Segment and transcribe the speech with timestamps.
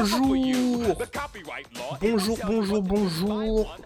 [0.00, 0.96] Bonjour
[2.00, 3.76] Bonjour, bonjour, bonjour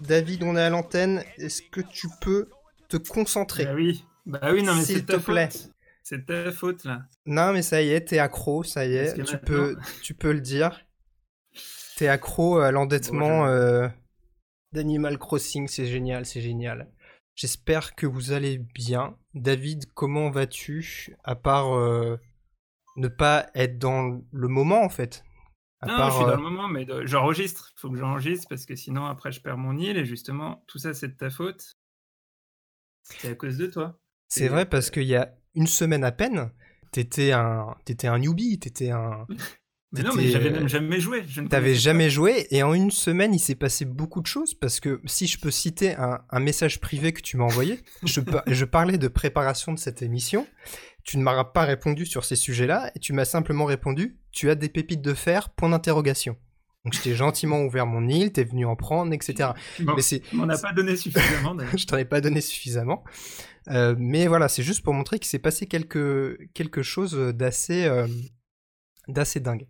[0.00, 1.24] David, on est à l'antenne.
[1.38, 2.48] Est-ce que tu peux
[2.88, 3.64] te concentrer?
[3.64, 5.48] Bah oui, bah oui, non mais S'il c'est te ta plaît.
[5.50, 5.70] faute.
[6.04, 7.00] C'est ta faute là.
[7.26, 10.30] Non, mais ça y est, t'es accro, ça y est, tu maintenant- peux, tu peux
[10.32, 10.80] le dire.
[11.96, 13.88] T'es accro à l'endettement euh,
[14.72, 16.88] d'Animal Crossing, c'est génial, c'est génial.
[17.34, 19.16] J'espère que vous allez bien.
[19.34, 22.16] David, comment vas-tu À part euh,
[22.96, 25.24] ne pas être dans le moment, en fait.
[25.80, 27.72] À non, part, je suis euh, dans le moment, mais de- j'enregistre.
[27.76, 30.94] Faut que j'enregistre parce que sinon après je perds mon île et justement tout ça
[30.94, 31.76] c'est de ta faute.
[33.02, 34.00] C'est à cause de toi.
[34.28, 36.50] C'est vrai parce euh, qu'il y a une semaine à peine,
[36.92, 39.26] t'étais un, t'étais un newbie, t'étais un,
[39.92, 41.24] Mais non, mais j'avais euh, même jamais joué.
[41.48, 45.00] T'avais jamais joué et en une semaine il s'est passé beaucoup de choses parce que
[45.06, 48.20] si je peux citer un, un message privé que tu m'as envoyé, je
[48.64, 50.46] parlais de préparation de cette émission,
[51.06, 54.54] tu ne m'as pas répondu sur ces sujets-là et tu m'as simplement répondu tu as
[54.54, 56.36] des pépites de fer, point d'interrogation.
[56.84, 59.50] Donc je t'ai gentiment ouvert mon île, t'es venu en prendre, etc.
[59.80, 61.54] Mais c'est, m'en as pas donné suffisamment.
[61.56, 61.76] d'ailleurs.
[61.78, 63.02] je t'en ai pas donné suffisamment.
[63.68, 68.06] Euh, mais voilà, c'est juste pour montrer qu'il s'est passé quelque, quelque chose d'assez, euh,
[69.08, 69.66] d'assez dingue.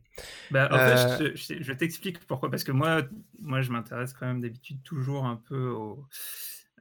[0.50, 2.50] Bah, en Euh, fait, je, je- je t'explique pourquoi.
[2.50, 3.02] Parce que moi,
[3.40, 6.04] moi je m'intéresse quand même d'habitude toujours un peu aux,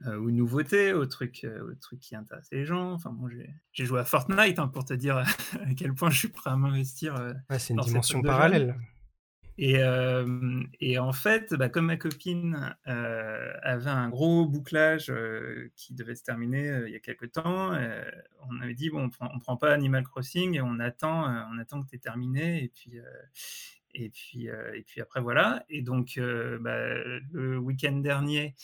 [0.06, 2.92] euh, aux nouveautés, aux trucs, euh, aux trucs qui intéressent les gens.
[2.92, 3.28] Enfin, bon,
[3.72, 5.16] j'ai joué à Fortnite hein, pour te dire
[5.66, 7.16] à quel point je suis prêt à m'investir.
[7.16, 7.32] euh.
[7.48, 8.76] Ouais, c'est une dimension parallèle.
[9.58, 15.72] Et, euh, et en fait, bah, comme ma copine euh, avait un gros bouclage euh,
[15.76, 17.72] qui devait se terminer il y a quelques temps,
[18.50, 21.58] on avait dit bon, on prend, on prend pas Animal Crossing et on attend, on
[21.58, 23.00] attend que tu terminé et puis
[23.94, 25.64] et puis et puis après voilà.
[25.70, 26.20] Et donc
[26.60, 26.86] bah,
[27.32, 28.54] le week-end dernier.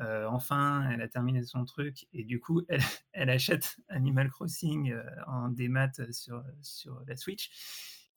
[0.00, 2.80] Euh, enfin, elle a terminé son truc et du coup, elle,
[3.30, 7.50] achète Animal Crossing euh, en démat sur, sur la Switch.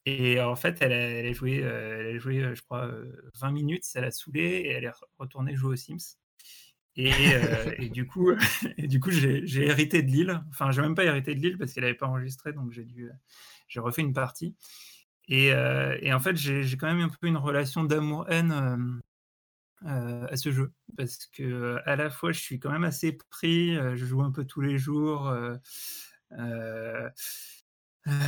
[0.05, 3.51] Et en fait, elle a, joué, euh, elle a joué, euh, je crois, euh, 20
[3.51, 6.17] minutes, ça l'a saoulée et elle est re- retournée jouer aux Sims.
[6.95, 8.31] Et, euh, du coup,
[8.77, 10.41] du coup, j'ai hérité de l'île.
[10.49, 13.05] Enfin, j'ai même pas hérité de l'île parce qu'elle n'avait pas enregistré, donc j'ai dû,
[13.09, 13.13] euh,
[13.67, 14.55] j'ai refait une partie.
[15.29, 19.01] Et, euh, et en fait, j'ai quand même un peu une relation d'amour-haine
[19.85, 23.75] euh, à ce jeu parce que à la fois, je suis quand même assez pris.
[23.75, 25.27] euh, je joue un peu tous les jours.
[25.27, 25.55] euh,
[26.39, 27.09] euh,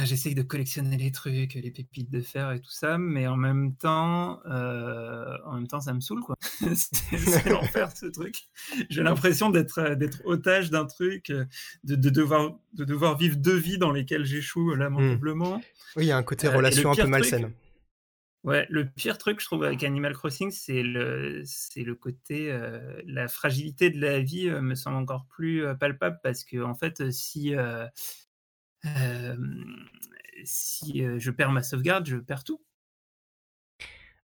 [0.05, 3.75] J'essaye de collectionner les trucs, les pépites de fer et tout ça, mais en même
[3.75, 6.37] temps, en même temps, ça me saoule quoi.
[6.75, 8.37] c'est l'enfer ce truc.
[8.89, 11.45] J'ai l'impression d'être d'être otage d'un truc, de,
[11.95, 15.61] de devoir de devoir vivre deux vies dans lesquelles j'échoue euh, lamentablement.
[15.97, 17.51] Oui, il y a un côté relation un peu truc- malsaine.
[18.45, 23.01] Ouais, le pire truc, je trouve, avec Animal Crossing, c'est le, c'est le côté, euh,
[23.07, 26.75] la fragilité de la vie euh, me semble encore plus euh, palpable parce que, en
[26.75, 27.55] fait, si,
[30.43, 32.61] si je perds ma sauvegarde, je perds tout.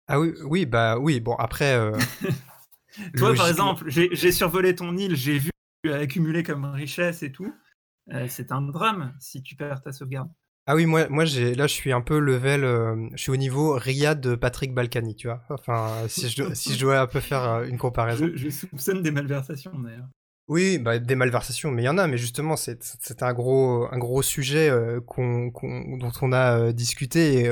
[0.05, 1.91] Ah oui, oui, bah oui, bon, après.
[3.17, 6.65] Toi, par exemple, j'ai survolé ton île, j'ai vu ce que tu as accumulé comme
[6.65, 7.55] richesse et tout.
[8.27, 10.29] C'est un drame si tu perds ta sauvegarde.
[10.67, 12.63] Ah oui, moi, moi j'ai, là, je suis un peu level.
[12.63, 15.41] euh, je suis au niveau Riyad de Patrick Balkany, tu vois.
[15.49, 18.27] Enfin, si je, dois- si je dois un peu faire euh, une comparaison.
[18.27, 20.07] Je, je soupçonne des malversations d'ailleurs.
[20.47, 23.87] Oui, bah, des malversations, mais il y en a, mais justement, c'est, c'est un gros,
[23.91, 27.51] un gros sujet euh, qu'on, qu'on- dont on a discuté.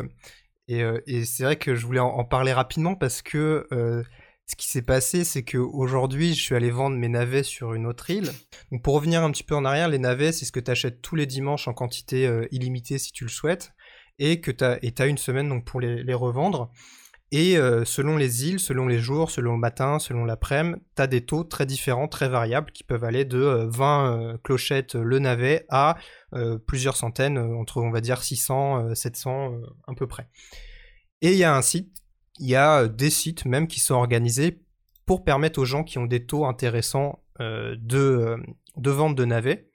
[0.67, 3.67] Et, et, et c'est vrai que je voulais en, en parler rapidement parce que
[4.49, 7.85] ce qui s'est passé, c'est que aujourd'hui, je suis allé vendre mes navets sur une
[7.85, 8.31] autre île.
[8.71, 11.03] Donc, pour revenir un petit peu en arrière, les navets, c'est ce que tu achètes
[11.03, 13.73] tous les dimanches en quantité euh, illimitée si tu le souhaites,
[14.17, 16.71] et que tu as une semaine donc pour les, revendre.
[17.31, 21.05] Et euh, selon les îles, selon les jours, selon le matin, selon l'après-midi, tu as
[21.05, 25.19] des taux très différents, très variables, qui peuvent aller de euh, 20 euh, clochettes le
[25.19, 25.95] navet à
[26.65, 30.27] plusieurs centaines, entre on va dire 600, euh, 700 euh, à peu près.
[31.21, 31.98] Et il y a un site,
[32.39, 34.61] il y a euh, des sites même qui sont organisés
[35.05, 38.37] pour permettre aux gens qui ont des taux intéressants euh, de, euh,
[38.77, 39.69] de vente de navets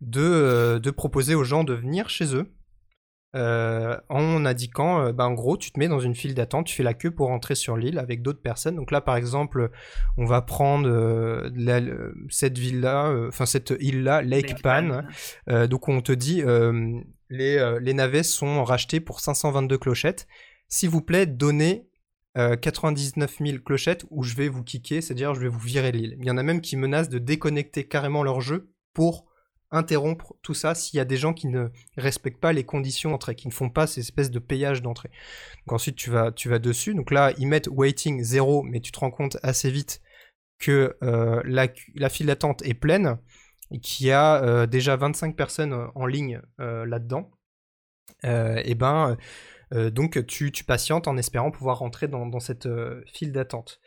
[0.00, 2.52] de, de proposer aux gens de venir chez eux
[3.36, 6.74] euh, en indiquant, euh, bah, en gros, tu te mets dans une file d'attente, tu
[6.74, 8.74] fais la queue pour rentrer sur l'île avec d'autres personnes.
[8.74, 9.70] Donc là, par exemple,
[10.16, 11.80] on va prendre euh, la-
[12.28, 15.02] cette ville-là, enfin cette île-là, Lake, Lake Pan.
[15.46, 15.66] Pan.
[15.68, 16.42] Donc on te dit,
[17.28, 20.26] les, les navets sont rachetés pour 522 clochettes.
[20.68, 21.86] S'il vous plaît, donnez
[22.38, 26.16] euh, 99 000 clochettes ou je vais vous kicker, c'est-à-dire je vais vous virer l'île.
[26.20, 29.26] Il y en a même qui menacent de déconnecter carrément leur jeu pour
[29.72, 33.34] interrompre tout ça s'il y a des gens qui ne respectent pas les conditions d'entrée,
[33.34, 35.10] qui ne font pas ces espèces de payage d'entrée.
[35.66, 36.94] Donc ensuite tu vas, tu vas dessus.
[36.94, 40.00] Donc là ils mettent waiting 0, mais tu te rends compte assez vite
[40.58, 41.68] que euh, la,
[42.08, 43.18] file d'attente est pleine
[43.70, 47.30] et qu'il y a euh, déjà 25 personnes en ligne euh, là-dedans.
[48.24, 49.16] Euh, et ben
[49.72, 52.68] donc tu, tu, patientes en espérant pouvoir rentrer dans, dans cette
[53.06, 53.80] file d'attente.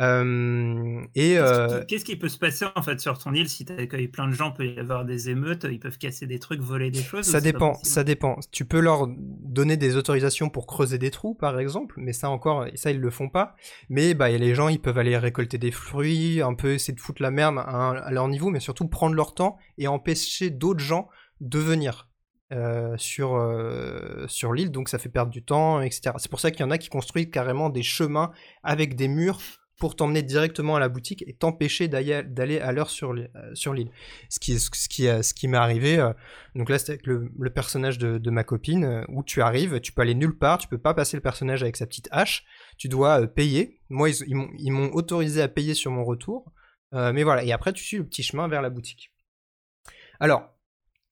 [0.00, 3.72] Euh, et euh, qu'est-ce qui peut se passer en fait sur ton île si tu
[3.72, 6.90] accueilles plein de gens, peut y avoir des émeutes, ils peuvent casser des trucs, voler
[6.90, 7.26] des choses.
[7.26, 8.38] Ça dépend, ça dépend.
[8.50, 12.66] Tu peux leur donner des autorisations pour creuser des trous, par exemple, mais ça encore,
[12.76, 13.54] ça ils le font pas.
[13.90, 17.20] Mais bah les gens, ils peuvent aller récolter des fruits, un peu essayer de foutre
[17.20, 21.08] la merde à, leur niveau, mais surtout prendre leur temps et empêcher d'autres gens
[21.40, 22.09] de venir.
[22.52, 23.38] Euh, sur,
[24.26, 26.10] sur l'île, donc ça fait perdre du temps, etc.
[26.18, 28.32] C'est pour ça qu'il y en a qui construisent carrément des chemins
[28.64, 29.38] avec des murs
[29.80, 33.90] pour t'emmener directement à la boutique et t'empêcher d'aller à l'heure sur l'île.
[34.28, 36.12] Ce qui, ce qui, ce qui m'est arrivé, euh,
[36.54, 40.02] donc là c'était avec le, personnage de, ma copine, euh, où tu arrives, tu peux
[40.02, 42.44] aller nulle part, tu peux pas passer le personnage avec sa petite hache,
[42.76, 43.80] tu dois euh, payer.
[43.88, 46.52] Moi, ils, m'ont autorisé à payer sur mon retour,
[46.92, 49.12] mais voilà, et après tu suis le petit chemin vers la boutique.
[50.20, 50.54] Alors,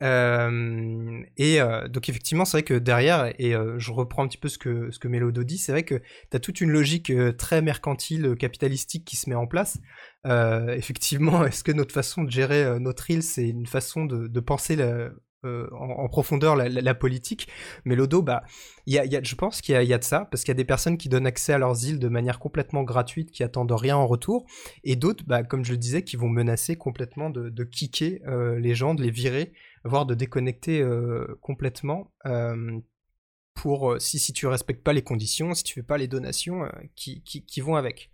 [0.01, 4.49] et euh, donc effectivement, c'est vrai que derrière, et euh, je reprends un petit peu
[4.49, 7.63] ce que, ce que Mélodo dit, c'est vrai que tu as toute une logique très
[7.63, 9.79] mercantile, capitalistique qui se met en place.
[10.25, 14.77] effectivement, est-ce que notre façon de gérer notre île, c'est une façon de, de penser
[14.77, 15.11] la,
[15.45, 17.47] euh, en, profondeur la, politique.
[17.85, 18.43] Mais l'Odo, bah,
[18.87, 20.57] y a, y a, je pense qu'il y, a de ça, parce qu'il y a
[20.57, 23.97] des personnes qui donnent accès à leurs îles de manière complètement gratuite, qui attendent rien
[23.97, 24.47] en retour,
[24.83, 28.75] et d'autres, bah, comme je le disais, qui vont menacer complètement de, kicker euh, les
[28.75, 29.53] gens, de les virer,
[29.85, 32.11] voire de déconnecter euh, complètement.
[33.55, 37.23] pour si, si tu respectes pas les conditions, si tu fais pas les donations qui,
[37.23, 38.11] qui vont avec.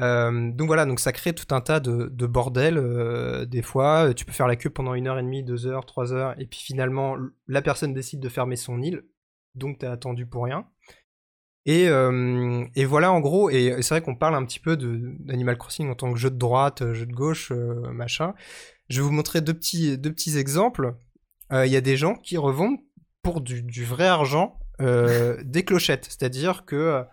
[0.00, 2.78] Euh, donc voilà, donc ça crée tout un tas de, bordel.
[2.78, 5.86] Euh, des fois, tu peux faire la queue pendant une heure et demie, deux heures,
[5.86, 7.16] trois heures, et puis finalement,
[7.46, 9.04] la personne décide de fermer son île,
[9.54, 10.66] donc t'as attendu pour rien.
[11.66, 15.90] Et, euh, voilà, en gros, et c'est vrai qu'on parle un petit peu d'Animal Crossing
[15.90, 17.52] en tant que jeu de droite, jeu de gauche,
[17.92, 18.34] machin.
[18.88, 20.94] Je vais vous montrer deux petits, deux petits exemples.
[21.52, 22.78] Il y a des gens qui revendent
[23.20, 27.04] pour du, vrai argent des clochettes, c'est-à-dire que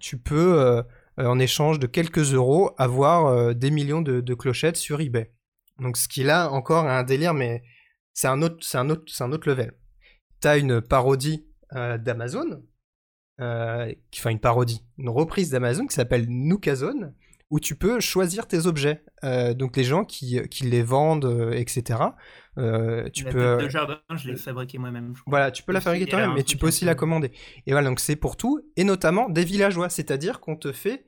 [0.00, 0.82] tu peux euh,
[1.26, 5.32] en échange de quelques euros, avoir euh, des millions de, clochettes sur eBay.
[5.80, 7.62] Donc ce qui là encore un délire, mais
[8.14, 9.72] c'est un autre, c'est un autre, c'est un autre level.
[10.40, 12.62] T'as une parodie euh, d'Amazon,
[13.40, 17.14] enfin une parodie, une reprise d'Amazon qui s'appelle Nookazone,
[17.50, 19.02] où tu peux choisir tes objets.
[19.22, 22.00] donc les gens qui, qui les vendent, etc.
[22.56, 23.62] tu la peux.
[23.62, 25.14] de jardin, je l'ai fabriqué moi-même.
[25.26, 27.32] Voilà, tu peux la fabriquer toi-même, mais tu peux aussi la commander.
[27.66, 31.07] Et voilà, donc c'est pour tout, et notamment des villageois, c'est-à-dire qu'on te fait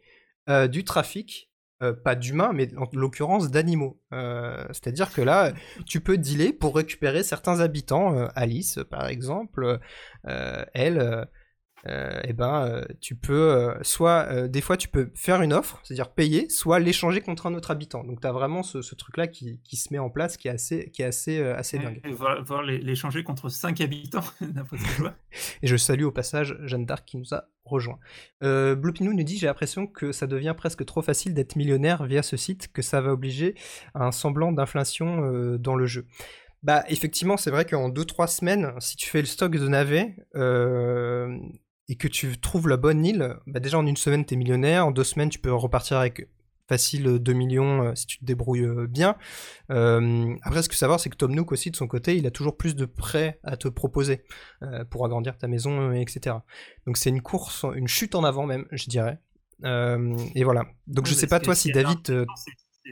[0.50, 1.50] euh, du trafic,
[1.82, 4.00] euh, pas d'humains, mais en l'occurrence d'animaux.
[4.12, 5.52] Euh, c'est-à-dire que là,
[5.86, 8.28] tu peux dealer pour récupérer certains habitants.
[8.34, 9.78] Alice, par exemple,
[10.24, 11.26] elle,
[11.86, 15.80] euh, eh ben, euh, tu peux euh, soit des fois tu peux faire une offre,
[15.82, 18.04] c'est-à-dire payer, soit l'échanger contre un autre habitant.
[18.04, 20.90] Donc tu as vraiment ce, truc-là qui, qui, se met en place, qui est assez,
[20.90, 22.00] qui est assez, assez dingue.
[22.12, 25.14] voir, l'échanger contre 5 habitants, d'après ce que je vois.
[25.62, 27.98] Et je salue au passage Jeanne d'Arc qui nous a rejoint.
[28.42, 32.36] Euh, nous dit j'ai l'impression que ça devient presque trop facile d'être millionnaire via ce
[32.36, 33.54] site, que ça va obliger
[33.94, 36.06] à un semblant d'inflation dans le jeu.
[36.62, 41.38] Bah effectivement, c'est vrai qu'en 2-3 semaines, si tu fais le stock de navets, euh,
[41.90, 44.86] et que tu trouves la bonne île, bah déjà en une semaine tu es millionnaire,
[44.86, 46.28] en deux semaines tu peux repartir avec
[46.70, 49.16] facile 2 millions euh, si tu te débrouilles euh, bien.
[49.70, 52.30] Euh, après, ce que savoir, c'est que Tom Nook aussi, de son côté, il a
[52.30, 54.22] toujours plus de prêts à te proposer
[54.90, 56.36] pour agrandir ta maison, etc.
[56.86, 59.18] Donc c'est une course, une chute en avant même, je dirais.
[59.64, 60.64] et voilà.
[60.86, 62.26] Donc je sais pas toi si David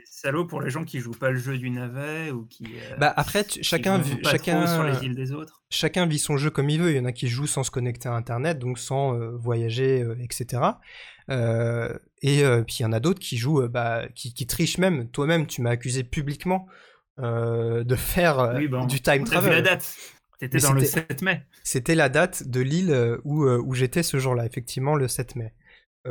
[0.07, 2.65] salaud pour les gens qui jouent pas le jeu du navet ou qui.
[2.65, 5.63] Euh, bah après, chacun, vit, chacun sur les îles des autres.
[5.71, 6.91] Chacun vit son jeu comme il veut.
[6.91, 10.05] Il y en a qui jouent sans se connecter à Internet, donc sans euh, voyager,
[10.21, 10.63] etc.
[11.31, 15.09] Euh, et puis il y en a d'autres qui jouent, bah, qui, trichent même.
[15.11, 16.67] Toi-même, tu m'as accusé publiquement
[17.19, 19.53] de faire du time travel.
[19.53, 19.97] la date.
[20.39, 21.43] T'étais dans le 7 mai.
[21.65, 25.53] C'était la date de l'île où, où j'étais ce jour-là, effectivement, le 7 mai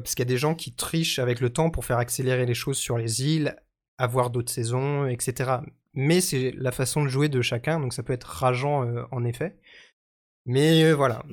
[0.01, 2.53] parce qu'il y a des gens qui trichent avec le temps pour faire accélérer les
[2.53, 3.55] choses sur les îles,
[3.97, 5.59] avoir d'autres saisons, etc.
[5.93, 9.23] Mais c'est la façon de jouer de chacun, donc ça peut être rageant euh, en
[9.23, 9.57] effet.
[10.45, 11.23] Mais euh, voilà.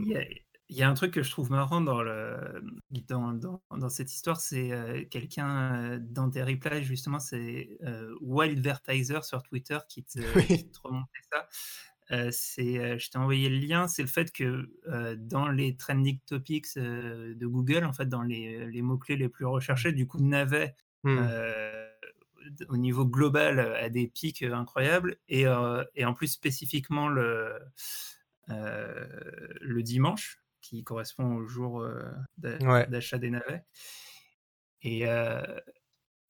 [0.71, 2.65] Il y, a, un truc que je trouve marrant dans, le,
[3.07, 7.79] dans, dans, cette histoire, c'est euh, quelqu'un dans tes replays, justement, c'est
[8.23, 10.19] Wildvertiser sur Twitter qui te,
[10.83, 11.47] remontait ça.
[12.33, 14.71] c'est, je t'ai envoyé le lien, c'est le fait que
[15.17, 19.93] dans les trending topics de Google, en fait, dans les, les mots-clés les plus recherchés,
[19.93, 21.19] du coup, navet mmh
[22.69, 25.45] au niveau global à des pics incroyables et,
[25.95, 27.59] et en plus spécifiquement le,
[28.49, 31.87] le dimanche qui correspond au jour
[32.39, 33.65] d'achat des navets.
[34.83, 35.07] Et,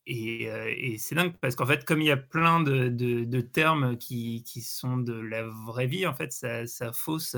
[0.06, 4.42] et, c'est dingue parce qu'en fait, comme il y a plein de, de, termes qui,
[4.44, 7.36] qui, sont de la vraie vie, en fait, ça, ça fausse.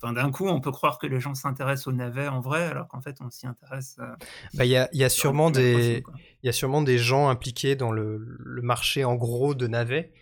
[0.00, 2.88] Enfin, d'un coup, on peut croire que les gens s'intéressent aux navets en vrai, alors
[2.88, 3.96] qu'en fait, on s'y intéresse.
[4.54, 6.04] Bah, il y, a, y, a sûrement des,
[6.42, 10.12] il y a sûrement des gens impliqués dans le, le marché en gros de navets.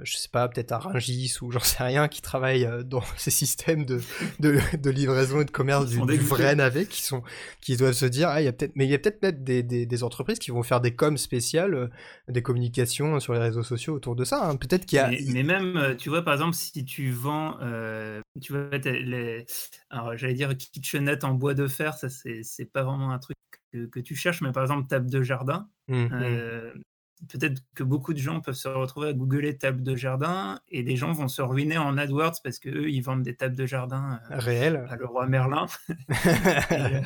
[0.00, 3.02] Euh, je sais pas, peut-être à Rungis ou j'en sais rien, qui travaillent euh, dans
[3.16, 4.00] ces systèmes de,
[4.38, 7.22] de, livraison et de commerce du, vrai navet, qui sont,
[7.60, 9.42] qui doivent se dire, ah, il y a peut-être, mais il y a peut-être même
[9.42, 11.88] des, des, entreprises qui vont faire des coms spéciales, euh,
[12.28, 14.48] des communications sur les réseaux sociaux autour de ça.
[14.48, 14.56] Hein.
[14.56, 15.10] Peut-être qu'il y a.
[15.32, 17.58] Mais, même, tu vois, par exemple, si tu vends,
[18.40, 19.44] tu vois, les,
[19.90, 23.36] alors j'allais dire kitchenette en bois de fer, ça c'est pas vraiment un truc
[23.72, 25.68] que, que, tu cherches, mais par exemple table de jardin.
[25.88, 26.82] Mmh, mmh
[27.28, 30.96] peut-être que beaucoup de gens peuvent se retrouver à googler table de jardin et des
[30.96, 34.38] gens vont se ruiner en AdWords parce qu'eux, ils vendent des tables de jardin euh,
[34.38, 35.66] réelles à le roi Merlin.
[36.08, 37.02] et,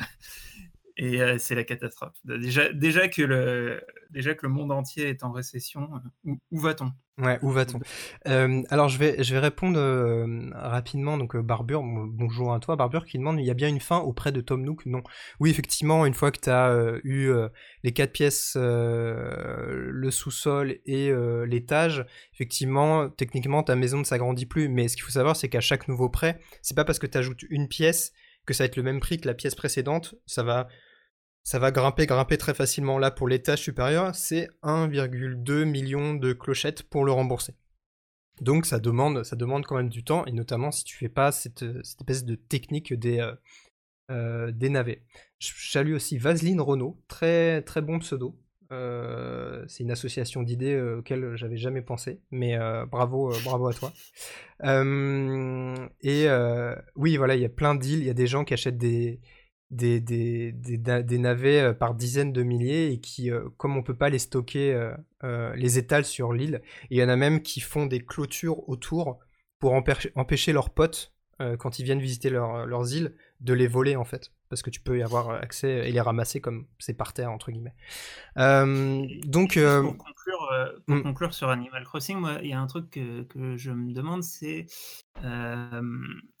[1.01, 2.15] euh, euh, c'est la catastrophe.
[2.25, 5.89] Déjà, que le, monde entier est en récession,
[6.23, 6.91] où va-t-on?
[7.17, 7.79] Ouais, où va-t-on?
[8.27, 11.17] Euh, Alors je vais, répondre euh, rapidement.
[11.17, 12.75] Donc euh, Barbure, bonjour à toi.
[12.75, 14.85] Barbure qui demande il y a bien une fin auprès de Tom Nook?
[14.85, 15.01] Non.
[15.39, 17.31] Oui, effectivement, une fois que tu as eu
[17.83, 21.13] les quatre pièces, le sous-sol et
[21.47, 24.67] l'étage, effectivement, techniquement, ta maison ne s'agrandit plus.
[24.67, 27.17] Mais ce qu'il faut savoir, c'est qu'à chaque nouveau prêt, c'est pas parce que tu
[27.17, 28.11] ajoutes une pièce
[28.45, 30.15] que ça va être le même prix que la pièce précédente.
[30.25, 30.67] Ça va
[31.43, 32.97] ça va grimper, grimper très facilement.
[32.97, 37.53] Là, pour l'étage supérieur, c'est 1,2 million de clochettes pour le rembourser.
[38.41, 41.31] Donc ça demande, ça demande quand même du temps, et notamment si tu fais pas
[41.31, 43.35] cette, espèce de technique des, euh,
[44.11, 45.03] euh, des navets.
[45.39, 48.37] Je salue aussi Vaseline Renault, très, très bon pseudo.
[48.75, 52.57] Euh, c'est une association d'idées auxquelles j'avais jamais pensé, mais
[52.91, 53.93] bravo, bravo à toi.
[56.01, 56.27] et
[56.95, 59.19] oui, voilà, il y a plein d'îles, il y a des gens qui achètent des,
[59.71, 64.91] navets euh, par dizaines de milliers et qui, euh, comme on peut pas les stocker,
[65.23, 66.61] euh, les étalent sur l'île.
[66.89, 69.19] Il y en a même qui font des clôtures autour
[69.59, 71.13] pour empêcher leurs potes,
[71.59, 74.31] quand ils viennent visiter leurs îles, de les voler en fait.
[74.49, 77.51] Parce que tu peux y avoir accès et les ramasser comme c'est par terre, entre
[77.51, 77.75] guillemets.
[78.35, 79.59] donc.
[79.59, 81.03] Pour, conclure, pour hmm.
[81.03, 84.23] conclure, sur Animal Crossing, moi, il y a un truc que, que je me demande,
[84.23, 84.67] c'est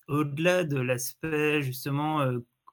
[0.07, 2.21] au-delà de l'aspect justement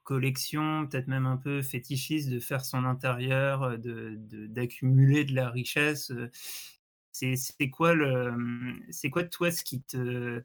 [0.03, 5.49] collection, peut-être même un peu fétichiste, de faire son intérieur, euh, de, d'accumuler de, la
[5.49, 6.11] richesse.
[6.11, 6.29] Euh,
[7.11, 8.33] c'est, c'est quoi le,
[8.89, 10.43] c'est quoi toi ce qui te,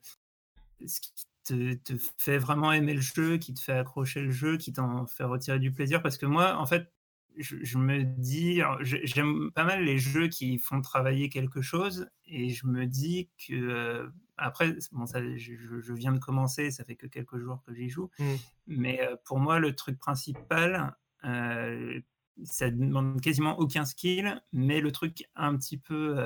[0.87, 1.13] ce qui
[1.49, 5.07] te, te, fait vraiment aimer le jeu, qui te fait accrocher le jeu, qui t'en
[5.07, 6.03] fait retirer du plaisir.
[6.03, 6.93] Parce que moi, en fait,
[7.39, 12.67] je, me dis, j'aime pas mal les jeux qui font travailler quelque chose, et je
[12.67, 17.39] me dis que euh, après, bon, ça, je, viens de commencer, ça fait que quelques
[17.39, 18.25] jours que j'y joue, mmh.
[18.67, 22.01] mais euh, pour moi, le truc principal, euh,
[22.45, 26.17] ça demande quasiment aucun skill, mais le truc un petit peu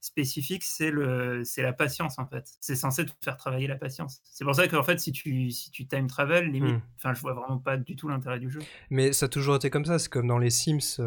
[0.00, 2.44] spécifique, c'est le, c'est la patience en fait.
[2.60, 4.20] C'est censé te faire travailler la patience.
[4.24, 6.82] C'est pour ça qu'en fait, si tu, si tu time travel, limite, mmh.
[6.96, 8.60] enfin, je vois vraiment pas du tout l'intérêt du jeu.
[8.90, 9.98] Mais ça a toujours été comme ça.
[9.98, 11.00] C'est comme dans les Sims,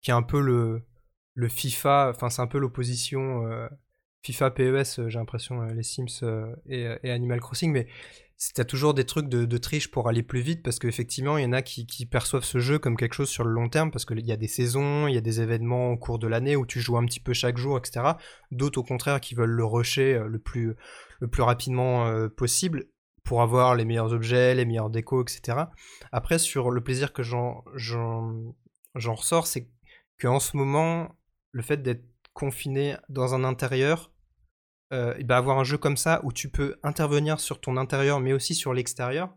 [0.00, 0.82] qui est un peu le,
[1.34, 2.12] le FIFA.
[2.14, 3.68] Enfin, c'est un peu l'opposition
[4.22, 7.88] FIFA, PES, euh, j'ai l'impression, euh, les Sims euh, et, Animal Crossing, mais
[8.54, 11.52] t'as toujours des trucs de, triche pour aller plus vite parce qu'effectivement il y en
[11.52, 14.32] a qui, perçoivent ce jeu comme quelque chose sur le long terme parce qu'il y
[14.32, 16.96] a des saisons, il y a des événements au cours de l'année où tu joues
[16.96, 18.12] un petit peu chaque jour, etc.
[18.50, 20.74] D'autres au contraire qui veulent le rusher le plus,
[21.20, 22.86] le plus rapidement possible
[23.24, 25.66] pour avoir les meilleurs objets, les meilleurs décos, etc.
[26.10, 27.62] Après sur le plaisir que j'en
[28.94, 29.68] ressors, c'est
[30.20, 31.14] qu'en ce moment
[31.52, 34.10] le fait d'être confiné dans un intérieur
[34.92, 38.20] euh, et ben avoir un jeu comme ça où tu peux intervenir sur ton intérieur
[38.20, 39.34] mais aussi sur l'extérieur,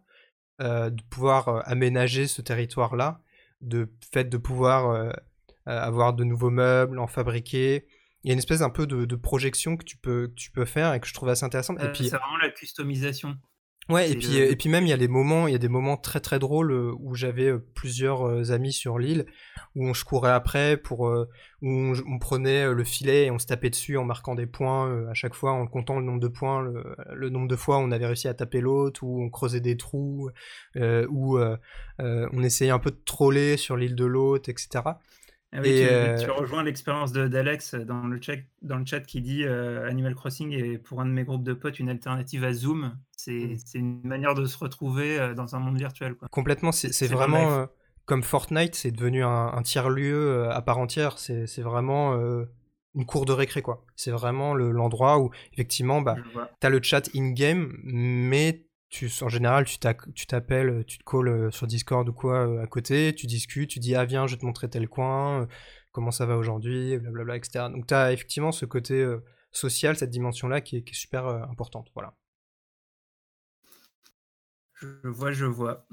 [0.62, 3.22] euh, de pouvoir euh, aménager ce territoire-là,
[3.62, 5.14] de fait de pouvoir
[5.66, 7.88] avoir de nouveaux meubles, en fabriquer.
[8.24, 10.66] Il y a une espèce un peu de, projection que tu, peux, que tu peux
[10.66, 11.82] faire et que je trouve assez intéressante.
[11.82, 13.36] et puis c'est vraiment la customisation.
[13.88, 15.70] Ouais, et puis, et puis même, il y a des moments, il y a des
[15.70, 19.28] moments très très drôles euh, où j'avais euh, plusieurs euh, amis sur l'île,
[19.76, 21.24] où on, je courais après, pour, où
[21.62, 25.36] on, prenait le filet et on se tapait dessus en marquant des points à chaque
[25.36, 26.64] fois, en comptant le nombre de points,
[27.14, 29.78] le, nombre de fois où on avait réussi à taper l'autre, où on creusait des
[29.78, 30.32] trous,
[30.76, 31.38] où
[32.00, 34.96] on essayait un peu de troller sur l'île de l'autre, etc.
[35.58, 39.46] Ah et euh, tu, rejoins l'expérience d'Alex dans, le chat, dans le chat qui dit
[39.46, 42.98] euh, Animal Crossing est pour un de mes groupes de potes une alternative à Zoom.
[43.26, 43.80] C'est mm.
[43.80, 46.16] une manière de se retrouver euh, dans un monde virtuel.
[46.16, 46.28] Quoi.
[46.30, 47.68] Complètement, c'est vraiment
[48.06, 51.18] comme Fortnite, c'est devenu un, tiers-lieu à part entière.
[51.18, 52.16] C'est vraiment
[52.94, 53.84] une cour de récré, quoi.
[53.96, 56.16] C'est vraiment l'endroit où, effectivement, bah,
[56.62, 61.66] tu as le chat in-game, mais tu, en général, tu t'appelles, tu te calls sur
[61.66, 64.70] Discord ou quoi à côté, tu discutes, tu dis ah viens, je vais te montrer
[64.70, 65.48] tel coin,
[65.92, 67.66] comment ça va aujourd'hui, blablabla, etc.
[67.74, 69.04] Donc tu as effectivement ce côté
[69.52, 71.90] social, cette dimension-là qui, qui est, super importante.
[71.96, 72.14] Voilà.
[75.04, 75.86] Je vois, je vois.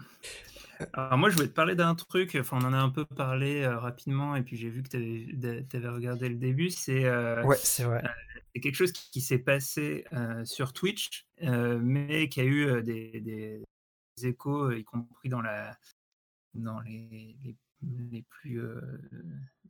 [0.93, 3.63] Alors moi, je voulais te parler d'un truc, enfin on en a un peu parlé
[3.63, 7.57] euh, rapidement, et puis j'ai vu que tu avais, regardé le début, c'est euh, ouais,
[7.63, 8.03] c'est vrai.
[8.05, 10.05] Euh, quelque chose qui, s'est passé
[10.45, 13.63] sur Twitch, mais qui a eu des,
[14.23, 15.77] échos, y compris dans, la,
[16.55, 17.37] dans les,
[17.81, 18.61] les, plus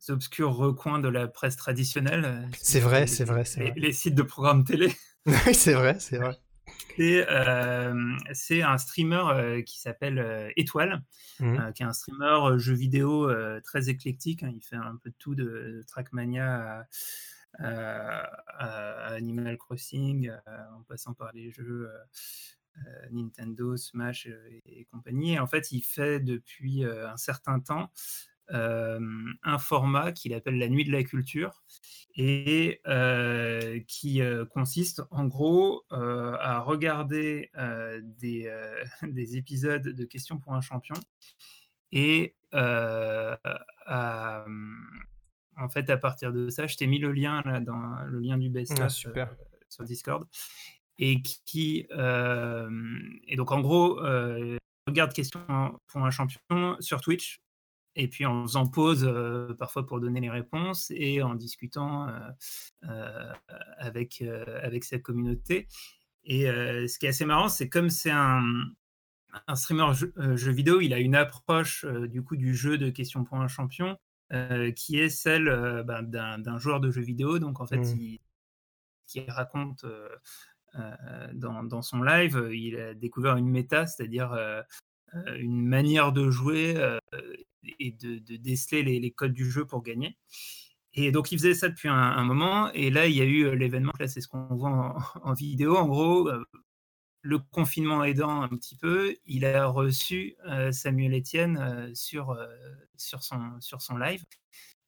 [0.09, 2.49] obscurs recoins de la presse traditionnelle.
[2.57, 3.73] C'est vrai, c'est vrai, c'est vrai.
[3.77, 4.93] Les sites de programmes télé.
[5.25, 6.37] oui, c'est vrai, c'est vrai.
[6.99, 11.03] Euh, c'est un streamer euh, qui s'appelle euh, Étoile,
[11.39, 11.71] mmh.
[11.73, 13.31] qui est un streamer jeu vidéo
[13.63, 14.43] très éclectique.
[14.43, 14.51] Hein.
[14.53, 16.85] Il fait un peu de tout, de, Trackmania
[17.59, 20.31] à, Animal Crossing,
[20.75, 21.89] en passant par les jeux
[23.11, 24.27] Nintendo, Smash
[24.65, 25.37] et, compagnie.
[25.39, 27.91] en fait, il fait depuis un certain temps
[28.49, 31.63] un format qu'il appelle la nuit de la culture
[32.15, 32.81] et
[33.87, 34.21] qui
[34.53, 37.51] consiste en gros à regarder
[38.19, 38.51] des,
[39.03, 40.95] des, épisodes de questions pour un champion
[41.91, 44.45] et à,
[45.57, 48.37] en fait à partir de ça je t'ai mis le lien là dans le lien
[48.37, 49.35] du best ah, super.
[49.69, 50.27] sur Discord
[50.99, 53.99] et qui et donc en gros
[54.87, 57.41] regarde questions pour un champion sur Twitch
[57.95, 59.09] et puis en faisant pause
[59.59, 62.07] parfois pour donner les réponses et en discutant
[63.77, 64.23] avec,
[64.61, 65.67] avec cette communauté.
[66.25, 68.43] Et ce qui est assez marrant, c'est comme c'est un,
[69.47, 73.37] un streamer jeu, vidéo, il a une approche du coup du jeu de questions pour
[73.37, 73.97] un champion
[74.75, 77.39] qui est celle ben, d'un joueur de jeu vidéo.
[77.39, 78.17] Donc en fait, mmh.
[79.15, 79.85] il, raconte
[81.33, 84.33] dans, dans, son live, il a découvert une méta, c'est-à-dire
[85.37, 86.75] une manière de jouer
[87.79, 90.17] et de, déceler les, codes du jeu pour gagner.
[90.95, 92.71] Et donc, il faisait ça depuis un, moment.
[92.73, 93.93] Et là, il y a eu euh, l'événement.
[93.99, 95.75] Là, c'est ce qu'on voit en, vidéo.
[95.75, 96.43] En gros, euh,
[97.21, 102.37] le confinement aidant un petit peu, il a reçu euh, Samuel Etienne sur,
[102.97, 104.23] sur, son, sur son live.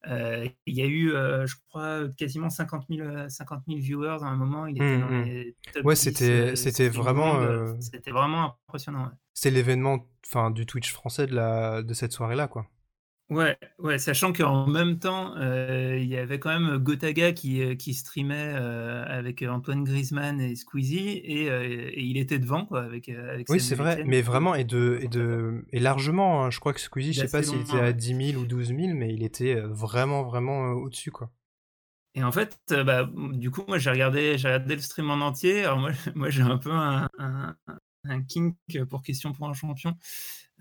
[0.08, 4.68] Il y a eu, je crois, quasiment 50 000, 50 000 viewers à un moment.
[4.68, 5.24] Il était dans mmh, mmh.
[5.24, 7.40] les ouais, c'était, c'était vraiment,
[7.80, 9.12] c'était vraiment impressionnant.
[9.34, 12.68] C'était l'événement, enfin, du Twitch français de la, de cette soirée-là, quoi.
[13.32, 17.74] Ouais, ouais, sachant qu'en même temps, euh, il y avait quand même Gotaga qui, euh,
[17.74, 23.50] qui streamait euh, avec Antoine Griezmann et Squeezie et, il était devant quoi avec, avec
[23.50, 26.46] Oui, c'est vrai, mais vraiment et de et de et largement.
[26.46, 26.52] Hein.
[26.52, 28.80] je crois que Squeezie, je sais pas s'il était à 10 000 ou 12 000,
[28.94, 31.32] mais il était vraiment vraiment au-dessus quoi.
[32.14, 35.64] Et en fait, bah, du coup, moi j'ai regardé regardé le stream en entier.
[35.64, 37.56] Alors moi, moi j'ai un peu un, un,
[38.04, 38.56] un, kink
[38.88, 39.98] pour question pour un champion.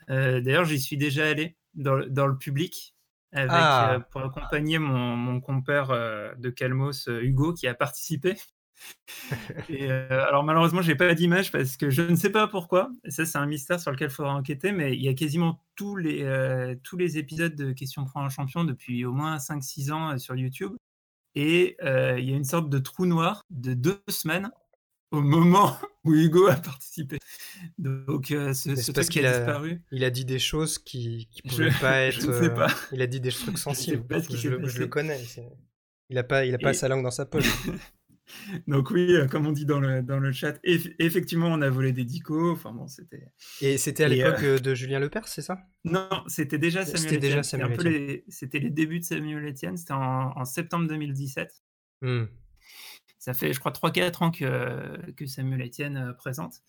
[0.09, 2.95] D'ailleurs, j'y suis déjà allé dans, le public
[3.33, 3.95] avec, ah.
[3.95, 8.37] euh, pour accompagner mon, mon compère euh, de Calmos, euh, Hugo, qui a participé.
[9.69, 12.91] et, alors malheureusement, j'ai pas d'image parce que je ne sais pas pourquoi.
[13.05, 14.73] Et ça, c'est un mystère sur lequel il faudra enquêter.
[14.73, 18.65] Mais il y a quasiment tous les, tous les épisodes de Question pour un champion
[18.65, 20.73] depuis au moins 5-6 ans sur YouTube.
[21.35, 24.51] Et il y a une sorte de trou noir de deux semaines
[25.11, 27.19] au moment où Hugo a participé.
[27.79, 29.83] Donc, euh, ce, ce truc qui a, disparu.
[29.93, 32.21] Il a dit des choses qui ne pouvaient pas être.
[32.21, 32.69] Je sais pas.
[32.93, 34.05] il a dit des trucs sensibles.
[34.11, 35.21] Je, je, je, le connais.
[36.11, 37.47] Il n'a pas, il a pas sa langue dans sa poche.
[38.67, 41.93] Donc oui, euh, comme on dit dans le, dans le chat, effectivement, on a volé
[41.93, 42.53] des dicos.
[42.53, 43.29] Enfin bon, c'était.
[43.61, 45.59] Et c'était à l'époque euh, de Julien Lepers, c'est ça?
[45.85, 49.77] Non, c'était déjà Samuel C'était déjà Samuel C'était les, débuts de Samuel Etienne.
[49.77, 51.53] C'était en, septembre 2017.
[52.03, 52.25] Hmm
[53.25, 56.61] ça fait, je crois, 3-4 ans que, que Samuel Etienne euh, présente.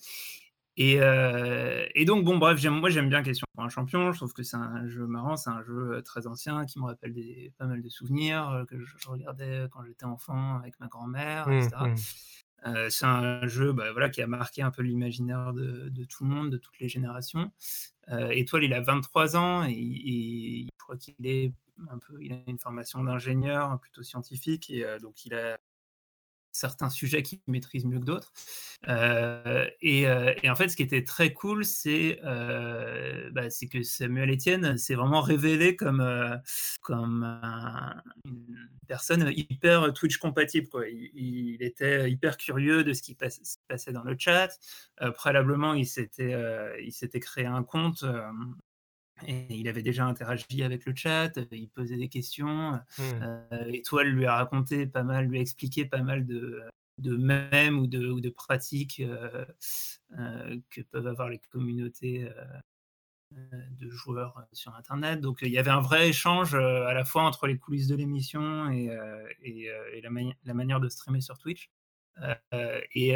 [0.77, 4.13] Et, euh, et, donc, bon, bref, moi j'aime bien Question pour un champion.
[4.13, 6.85] Je trouve que c'est un jeu marrant, c'est un jeu euh, très ancien qui me
[6.85, 11.49] rappelle des, pas mal de souvenirs que je, regardais quand j'étais enfant avec ma grand-mère,
[11.49, 11.75] etc.
[11.75, 12.89] Mmh, mmh.
[12.89, 16.29] c'est un jeu bah, voilà, qui a marqué un peu l'imaginaire de, de, tout le
[16.29, 17.51] monde, de toutes les générations.
[18.31, 21.51] Étoile, il a 23 ans et, et je crois qu'il est
[21.89, 25.57] un peu, il a une formation d'ingénieur plutôt scientifique et donc il a
[26.55, 28.31] certains sujets qu'il maîtrise mieux que d'autres.
[28.87, 34.31] Euh, euh, et, en fait, ce qui était très cool, c'est euh, bah, que Samuel
[34.31, 36.01] Etienne s'est vraiment révélé comme,
[36.81, 37.23] comme
[38.25, 40.69] une personne hyper Twitch compatible.
[40.89, 44.49] Il, était hyper curieux de ce qui se passait dans le chat.
[45.15, 48.05] préalablement, il s'était créé un compte
[49.25, 52.73] et il avait déjà interagi avec le chat, euh, il posait des questions.
[52.73, 53.01] Mmh.
[53.01, 56.61] Euh, Étoile lui a raconté pas mal, lui a expliqué pas mal de,
[56.97, 59.01] de mèmes ou de, ou de pratiques
[60.69, 62.29] que peuvent avoir les communautés
[63.31, 65.21] de joueurs sur Internet.
[65.21, 68.69] Donc il y avait un vrai échange à la fois entre les coulisses de l'émission
[68.71, 68.89] et,
[69.43, 70.09] et, la,
[70.45, 71.69] la, manière de streamer sur Twitch.
[72.93, 73.15] Et,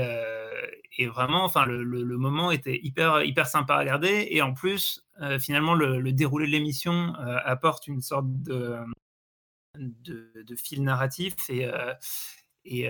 [0.97, 4.27] et, vraiment, enfin, le, moment était hyper, hyper sympa à regarder.
[4.31, 5.05] Et en plus,
[5.39, 8.77] finalement, le, déroulé de l'émission apporte une sorte de,
[9.77, 11.65] de, de fil narratif et,
[12.69, 12.89] et,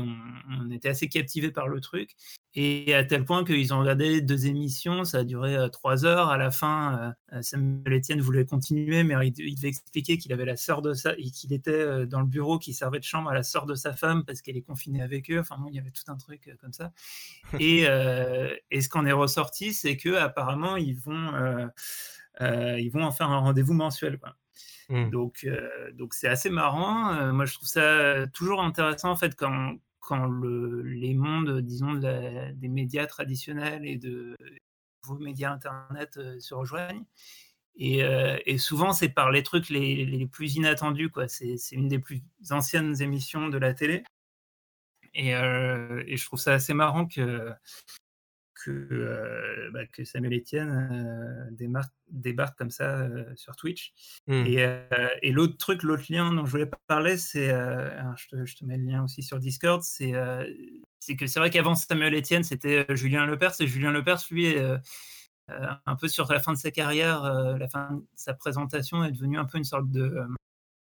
[0.00, 2.16] on, était assez captivés par le truc.
[2.54, 6.28] Et à tel point qu'ils ont regardé deux émissions, ça a duré trois heures.
[6.28, 10.82] À la fin, Samuel Etienne voulait continuer, mais il, devait expliquer qu'il avait la sœur
[10.82, 13.66] de sa, et qu'il était dans le bureau qui servait de chambre à la sœur
[13.66, 15.38] de sa femme parce qu'elle est confinée avec eux.
[15.38, 16.92] Enfin bon, il y avait tout un truc comme ça.
[17.60, 21.68] Et, et ce qu'on est ressorti, c'est que apparemment ils vont,
[22.40, 24.18] ils vont en faire un rendez-vous mensuel.
[24.18, 24.34] Quoi.
[24.90, 25.10] Mmh.
[25.10, 25.48] Donc,
[25.94, 27.32] donc c'est assez marrant.
[27.32, 32.68] moi, je trouve ça toujours intéressant en fait quand, quand le, les mondes, disons, des
[32.68, 34.36] médias traditionnels et de
[35.04, 37.04] vos médias internet se rejoignent.
[37.76, 41.08] Et, souvent, c'est par les trucs les, plus inattendus.
[41.08, 41.28] Quoi.
[41.28, 44.02] C'est, c'est une des plus anciennes émissions de la télé.
[45.14, 47.52] Et, et je trouve ça assez marrant que,
[48.64, 53.92] que, euh, bah, que Samuel Etienne euh, débarque, comme ça euh, sur Twitch.
[54.26, 54.46] Mmh.
[55.22, 59.04] Et, l'autre truc, l'autre lien dont je voulais parler, c'est, je te, mets le lien
[59.04, 60.12] aussi sur Discord, c'est,
[60.98, 64.54] c'est que c'est vrai qu'avant Samuel Etienne, c'était Julien Lepers, et Julien Lepers, lui,
[65.48, 67.22] un peu sur la fin de sa carrière,
[67.58, 70.22] la fin de sa présentation, est devenu un peu une sorte de,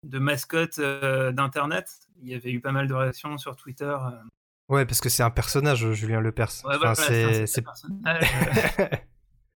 [0.04, 1.88] de mascotte d'Internet.
[2.22, 3.96] Il y avait eu pas mal de réactions sur Twitter
[4.68, 6.62] Ouais, parce que c'est un personnage, Julien Lepers.
[6.64, 7.44] enfin, c'est,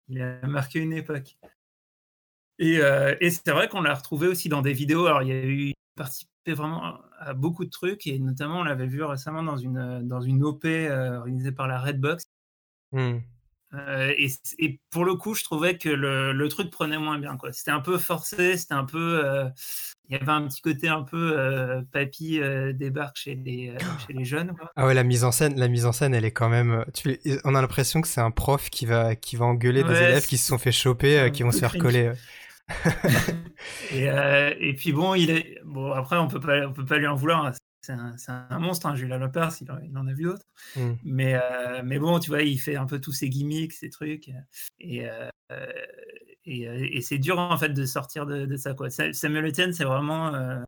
[0.08, 1.36] Il a marqué une époque.
[2.58, 5.06] Et, euh, et c'est vrai qu'on l'a retrouvé aussi dans des vidéos.
[5.06, 8.86] Alors, il y a eu participé vraiment à beaucoup de trucs, et notamment, on l'avait
[8.86, 12.24] vu récemment dans une, dans une OP euh, organisée par la Redbox.
[12.92, 13.18] Mmh.
[13.74, 14.14] Euh,
[14.58, 17.36] et, pour le coup, je trouvais que le, le truc prenait moins bien.
[17.36, 17.52] Quoi.
[17.52, 19.50] C'était un peu forcé, c'était un peu.
[20.10, 22.40] Euh, il y avait un petit côté un peu euh, papy
[22.74, 23.74] débarque chez les,
[24.06, 24.54] chez les jeunes.
[24.56, 24.70] Quoi.
[24.76, 26.84] Ah ouais, la mise en scène, la mise en scène, elle est quand même.
[26.94, 30.26] Tu, on a l'impression que c'est un prof qui va, qui va engueuler des élèves
[30.26, 32.12] qui se sont fait choper, qui vont se faire coller.
[33.92, 35.92] et, et, puis bon, il est bon.
[35.92, 37.46] Après, on peut pas, on peut pas lui en vouloir.
[37.46, 37.52] Hein
[38.16, 40.44] c'est un, monstre, hein, Julien Lepers, il, il, en a vu d'autres.
[40.76, 40.92] Mmh.
[41.04, 44.30] Mais, euh, mais bon, tu vois, il fait un peu tous ses gimmicks, ses trucs.
[44.80, 45.30] Et, euh,
[46.48, 48.74] et, et c'est dur, en fait, de sortir de, ça.
[48.74, 48.88] Quoi.
[48.90, 50.60] Samuel Etienne, c'est vraiment, euh,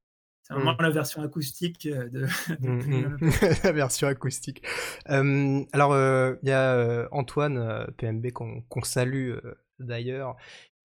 [0.50, 0.82] vraiment mmh.
[0.82, 2.26] la version acoustique de,
[2.60, 3.18] mmh,
[3.64, 4.62] la version acoustique.
[5.06, 5.96] alors,
[6.42, 9.34] il y a Antoine, PMB, qu'on salue
[9.78, 10.36] d'ailleurs.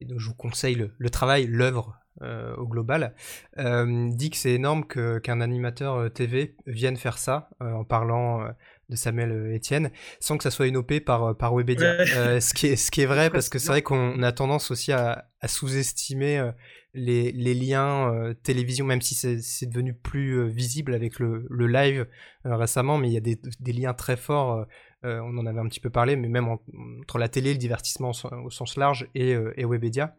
[0.01, 3.13] Et donc, je vous conseille le, le travail, l'œuvre euh, au global,
[3.57, 8.47] euh, dit que c'est énorme qu'un animateur euh, TV vienne faire ça en parlant
[8.89, 12.05] de Samuel Etienne sans que ça soit une OP par, par Webedia.
[12.39, 14.91] ce, qui est, ce qui est vrai parce que c'est vrai qu'on a tendance aussi
[14.91, 16.51] à, sous-estimer
[16.93, 22.07] les, les, liens télévision, même si c'est devenu plus visible avec le, le live
[22.45, 24.65] récemment, mais il y a des, des liens très forts
[25.05, 28.11] euh, on en avait un petit peu parlé, mais même entre la télé, le divertissement
[28.43, 30.15] au sens large et, euh, Webedia.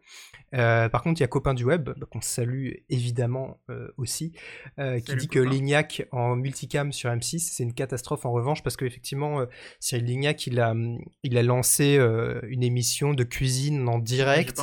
[0.53, 3.59] Euh, par contre, il y a Copain du Web, qu'on salue évidemment
[3.97, 4.33] aussi,
[4.77, 9.45] qui dit que Lignac en multicam sur M6, c'est une catastrophe en revanche, parce qu'effectivement,
[9.79, 10.73] Cyril Lignac, il a,
[11.23, 11.97] il a lancé
[12.47, 14.61] une émission de cuisine en direct,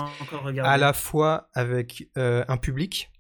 [0.62, 3.10] à la fois avec un public,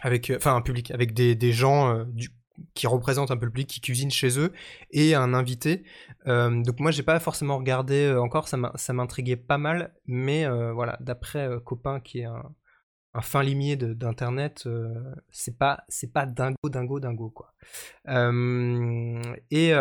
[0.00, 2.30] avec, enfin un public, avec des, des gens du
[2.74, 4.52] qui représente un peu le public qui cuisine chez eux
[4.90, 5.84] et un invité.
[6.26, 10.72] Euh, donc moi j'ai pas forcément regardé euh, encore, ça m'intriguait pas mal, mais euh,
[10.72, 12.42] voilà, d'après copain qui est un,
[13.20, 14.66] fin limier d'internet,
[15.30, 17.52] c'est pas c'est pas dingo dingo dingo quoi.
[18.08, 19.72] et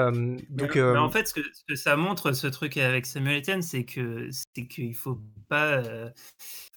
[0.49, 4.27] donc mais, en fait ce que, ça montre ce truc avec Samuel Etienne, c'est que
[4.31, 5.81] c'est qu'il faut pas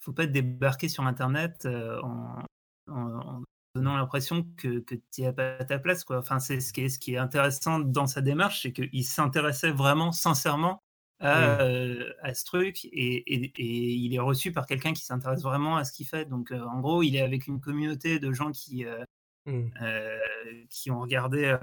[0.00, 3.42] faut pas débarquer sur internet en
[3.74, 6.04] donnant l'impression que, que tu n'as pas ta place.
[6.04, 6.18] Quoi.
[6.18, 9.72] Enfin, c'est ce qui est, ce qui est intéressant dans sa démarche, c'est qu'il s'intéressait
[9.72, 10.80] vraiment sincèrement
[11.20, 15.42] à, euh, à ce truc et, et, et, il est reçu par quelqu'un qui s'intéresse
[15.42, 16.24] vraiment à ce qu'il fait.
[16.26, 19.04] Donc, euh, en gros, il est avec une communauté de gens qui, euh,
[19.46, 20.66] mmh.
[20.70, 21.56] qui ont regardé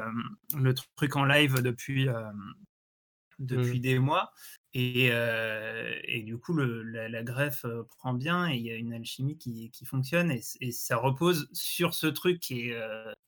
[0.56, 2.08] le truc en live depuis,
[3.46, 3.82] depuis mmh.
[3.82, 4.32] des mois.
[4.74, 7.66] Et, et, du coup, le, la, greffe
[7.98, 11.50] prend bien et il y a une alchimie qui, qui fonctionne et, et, ça repose
[11.52, 12.82] sur ce truc qui est,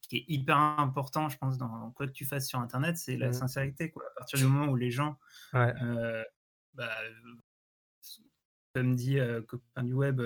[0.07, 3.29] qui est, hyper important, je pense, dans quoi que tu fasses sur Internet, c'est la
[3.29, 3.33] mmh.
[3.33, 3.91] sincérité.
[3.91, 4.03] Quoi.
[4.11, 5.17] À partir du moment où les gens,
[5.53, 5.73] ouais.
[6.75, 6.95] bah,
[8.73, 10.21] comme dit copain du web,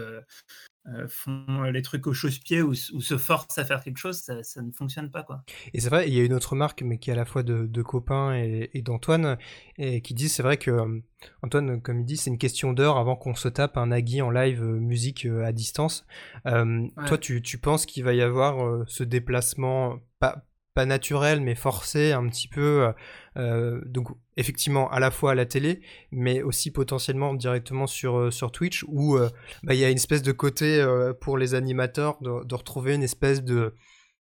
[1.07, 5.11] font les trucs au chausse-pied ou, se forcent à faire quelque chose, ça, ne fonctionne
[5.11, 5.23] pas.
[5.23, 5.43] quoi.
[5.73, 7.43] Et c'est vrai, il y a une autre marque, mais qui est à la fois
[7.43, 9.37] de, copains et, d'Antoine,
[9.77, 11.01] et qui dit, c'est vrai que
[11.41, 14.29] Antoine, comme il dit, c'est une question d'heure avant qu'on se tape un Nagui en
[14.29, 16.05] live musique à distance.
[16.45, 20.47] Toi, tu, tu penses qu'il va y avoir ce déplacement, pas,
[20.77, 22.93] pas naturel, mais forcé un petit peu.
[23.35, 28.31] Euh, donc effectivement à la fois à la télé, mais aussi potentiellement directement sur, euh,
[28.31, 29.29] sur Twitch, où euh,
[29.63, 30.85] bah, il y a une espèce de côté
[31.21, 33.73] pour les animateurs de, retrouver une espèce de,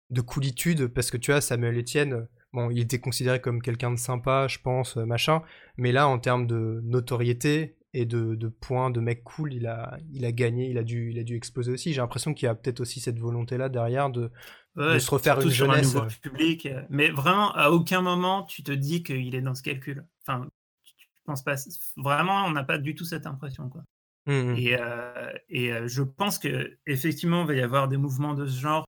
[0.10, 3.98] de coolitude, parce que tu vois, Samuel Etienne, bon, il était considéré comme quelqu'un de
[3.98, 5.42] sympa, je pense, machin,
[5.78, 10.26] mais là, en termes de notoriété et de, points, de mec cool, il a, il
[10.26, 11.94] a gagné, il a dû, il a dû exploser aussi.
[11.94, 14.32] J'ai l'impression qu'il y a peut-être aussi cette volonté-là derrière de,
[14.76, 15.96] de se refaire une jeunesse.
[15.96, 16.08] Euh.
[16.22, 16.66] public.
[16.66, 20.06] Euh, mais vraiment, à aucun moment, tu te dis qu'il est dans ce calcul.
[20.22, 20.48] Enfin,
[20.84, 21.56] tu penses pas.
[21.98, 23.70] Vraiment, on n'a pas du tout cette impression.
[23.70, 23.84] Quoi.
[24.26, 24.56] Mmh, mmh.
[24.58, 28.60] Et, euh, et je pense que effectivement, il va y avoir des mouvements de ce
[28.60, 28.86] genre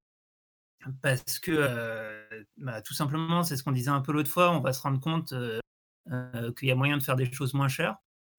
[1.01, 1.67] parce que
[2.57, 4.99] bah, tout simplement, c'est ce qu'on disait un peu l'autre fois, on va se rendre
[4.99, 5.33] compte
[6.55, 7.97] qu'il y a moyen de faire des choses moins chères,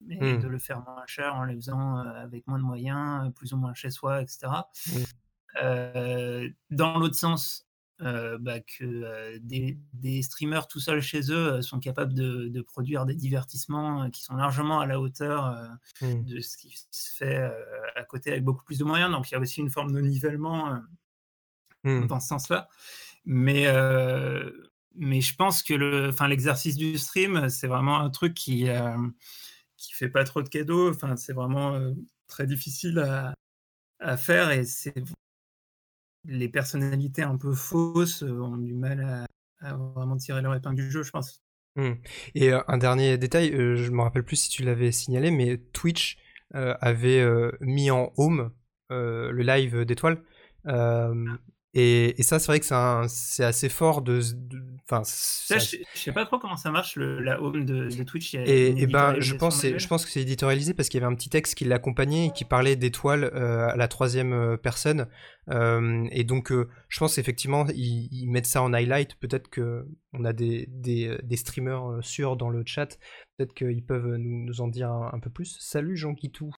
[0.09, 0.41] et mmh.
[0.41, 3.73] de le faire moins cher en les faisant avec moins de moyens, plus ou moins
[3.73, 4.47] chez soi, etc.
[4.95, 5.03] Euh,
[5.61, 7.67] dans l'autre sens,
[8.03, 13.15] euh, bah, que euh, des, streamers tout seuls chez eux sont capables de, produire des
[13.15, 15.57] divertissements qui sont largement à la hauteur
[16.01, 16.23] mmh.
[16.25, 17.51] de ce qui se fait
[17.95, 19.11] à côté avec beaucoup plus de moyens.
[19.11, 20.79] Donc il y a aussi une forme de nivellement
[21.85, 22.05] mmh.
[22.05, 22.67] dans ce sens-là.
[23.25, 23.65] Mais,
[24.95, 28.67] mais je pense que le, l'exercice du stream, c'est vraiment un truc qui
[29.77, 30.91] qui fait pas trop de cadeaux.
[30.91, 31.79] Enfin, c'est vraiment
[32.27, 33.33] très difficile à,
[33.99, 34.93] à faire et c'est
[36.27, 39.27] les personnalités un peu fausses euh, ont du mal
[39.61, 41.41] à, vraiment tirer leur épingle du jeu, je pense.
[41.75, 41.93] Mmh.
[42.35, 45.57] Et euh, un dernier détail, euh, je me rappelle plus si tu l'avais signalé, mais
[45.73, 46.17] Twitch
[46.53, 47.21] avait
[47.59, 48.51] mis en home
[48.89, 50.23] le live d'étoiles.
[51.73, 52.65] Et, ça, c'est vrai que
[53.07, 54.21] c'est assez fort de.
[54.89, 58.33] Enfin, je, sais pas trop comment ça marche le, la home de, Twitch.
[58.35, 61.29] Et, ben, je pense, je pense que c'est éditorialisé parce qu'il y avait un petit
[61.29, 65.07] texte qui l'accompagnait et qui parlait d'étoiles euh, à la troisième euh, personne.
[65.49, 69.15] Euh, et donc, je pense effectivement, ils, mettent ça en highlight.
[69.15, 72.97] Peut-être que on a des, des, des streamers sûrs dans le chat.
[73.37, 75.57] Peut-être qu'ils peuvent nous, nous, en dire un, un peu plus.
[75.59, 76.51] Salut Jean Guitou.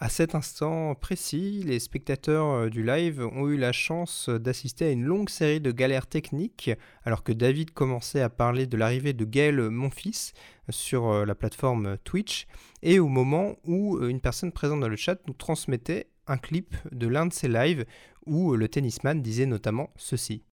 [0.00, 4.90] À cet instant précis, les spectateurs euh, du live ont eu la chance d'assister à
[4.90, 6.70] une longue série de galères techniques
[7.04, 10.34] alors que David commençait à parler de l'arrivée de Gaël Monfils
[10.70, 12.46] sur euh, la plateforme Twitch
[12.80, 16.76] et au moment où euh, une personne présente dans le chat nous transmettait un clip
[16.92, 17.84] de l'un de ses lives
[18.24, 20.44] où le tennisman disait notamment ceci.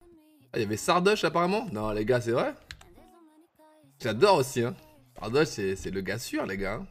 [0.54, 1.66] Ah, il y avait Sardoche apparemment?
[1.70, 2.54] Non les gars c'est vrai?
[4.02, 4.74] J'adore aussi hein.
[5.20, 6.76] Sardoche c'est le gars sûr les gars.
[6.76, 6.86] Hein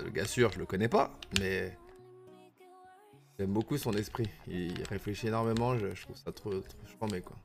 [0.00, 1.76] le gars sûr, je le connais pas, mais
[3.38, 4.28] j'aime beaucoup son esprit.
[4.46, 7.36] Il réfléchit énormément, je, trouve ça trop, trop quoi.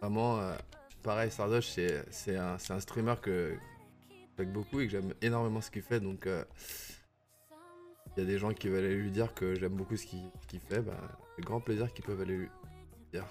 [0.00, 0.54] vraiment, euh,
[1.02, 1.68] pareil, Sardoche,
[2.10, 3.56] c'est un, un, streamer que
[4.38, 6.44] j'aime beaucoup et que j'aime énormément ce qu'il fait, donc euh,
[8.16, 10.60] il y a des gens qui veulent aller lui dire que j'aime beaucoup ce qu'il
[10.60, 10.96] fait, bah,
[11.40, 12.48] grand plaisir qu'ils peuvent aller lui
[13.12, 13.26] dire.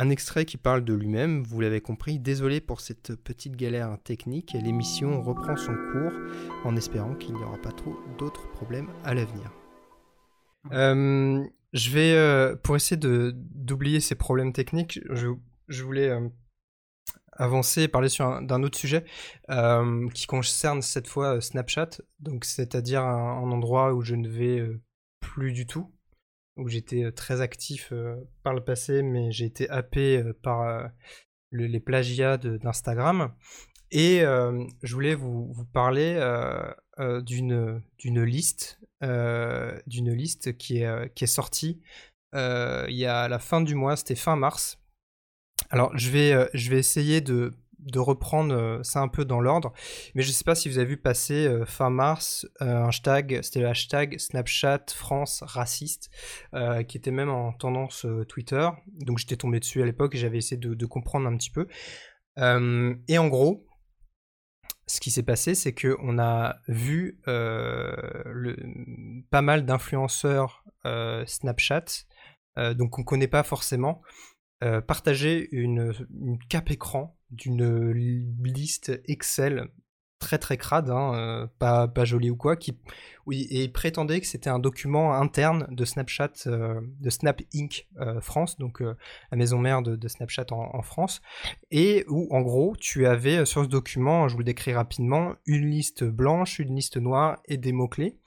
[0.00, 4.54] Un extrait qui parle de lui-même, vous l'avez compris, désolé pour cette petite galère technique,
[4.54, 6.12] l'émission reprend son cours
[6.64, 9.52] en espérant qu'il n'y aura pas trop d'autres problèmes à l'avenir.
[10.72, 16.30] Euh, je vais, euh, pour essayer d'oublier ces problèmes techniques, je, voulais euh,
[17.32, 19.04] avancer et parler sur d'un autre sujet
[20.14, 24.66] qui concerne cette fois Snapchat, donc c'est-à-dire un, endroit où je ne vais
[25.20, 25.92] plus du tout
[26.60, 30.90] où j'étais euh, très actif euh, par le passé, mais j'ai été happé euh, par
[31.52, 33.34] les plagiats d'Instagram.
[33.90, 36.14] Et je voulais vous, parler
[37.26, 41.82] d'une d'une liste, d'une liste qui est, qui est sortie
[42.32, 44.78] il y a la fin du mois, c'était fin mars.
[45.70, 47.50] Alors je vais, je vais essayer de
[47.84, 49.72] de reprendre euh, ça un peu dans l'ordre.
[50.14, 52.88] Mais je ne sais pas si vous avez vu passer euh, fin mars euh, un
[52.88, 56.10] hashtag, c'était le hashtag Snapchat France raciste,
[56.88, 58.68] qui était même en tendance Twitter.
[59.00, 61.66] Donc j'étais tombé dessus à l'époque et j'avais essayé de, comprendre un petit peu.
[62.36, 63.66] et en gros,
[64.86, 67.92] ce qui s'est passé, c'est qu'on a vu pas
[69.42, 70.64] mal d'influenceurs
[71.26, 71.84] Snapchat,
[72.56, 74.02] donc on ne connaît pas forcément,
[74.86, 79.68] partager une, une cape écran d'une liste Excel
[80.20, 82.78] très très crade, hein, pas, pas joli ou quoi, qui,
[83.26, 87.88] oui, et il prétendait que c'était un document interne de Snapchat, de Snap Inc.
[88.20, 91.22] France, donc la maison mère de, Snapchat en, France,
[91.70, 95.68] et où en gros tu avais sur ce document, je vous le décris rapidement, une
[95.68, 98.18] liste blanche, une liste noire et des mots-clés,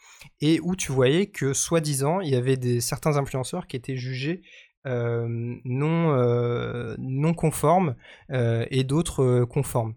[0.41, 4.41] et où tu voyais que soi-disant il y avait des, certains influenceurs qui étaient jugés
[4.85, 7.95] non, non conformes
[8.29, 9.93] et d'autres conformes.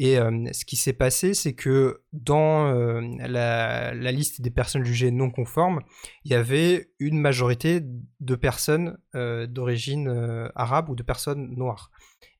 [0.00, 2.72] Et ce qui s'est passé, c'est que dans
[3.18, 5.80] la, liste des personnes jugées non conformes,
[6.24, 7.80] il y avait une majorité
[8.20, 11.90] de personnes d'origine arabe ou de personnes noires.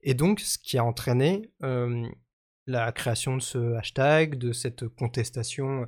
[0.02, 1.50] Et donc, ce qui a entraîné
[2.68, 5.86] la création de ce hashtag, de cette contestation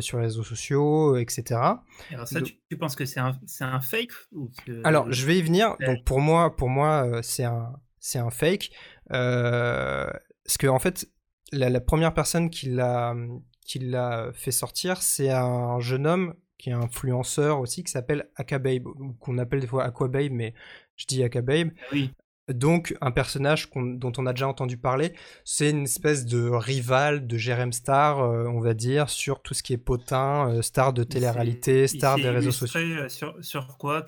[0.00, 1.60] sur les réseaux sociaux, etc.
[2.10, 4.12] Alors ça, tu, penses que c'est un, un, fake
[4.84, 5.76] Alors, je vais y venir.
[5.84, 7.72] Donc, pour moi, pour moi c'est un,
[8.14, 8.70] un fake.
[9.08, 11.06] Parce que, en fait,
[11.52, 13.14] la, première personne qui l'a,
[13.64, 18.86] qui l'a fait sortir, c'est un jeune homme qui est influenceur aussi, qui s'appelle Akababe,
[18.86, 20.54] ou qu'on appelle des fois Aquababe, mais
[20.96, 21.70] je dis Akababe.
[21.92, 22.10] Oui.
[22.52, 27.36] Donc, un personnage dont on a déjà entendu parler, c'est une espèce de rival de
[27.36, 31.04] Jérém Star, euh, on va dire, sur tout ce qui est potin, euh, star de
[31.04, 32.80] télé-réalité, star des réseaux sociaux.
[32.80, 34.04] Euh, sur, sur quoi?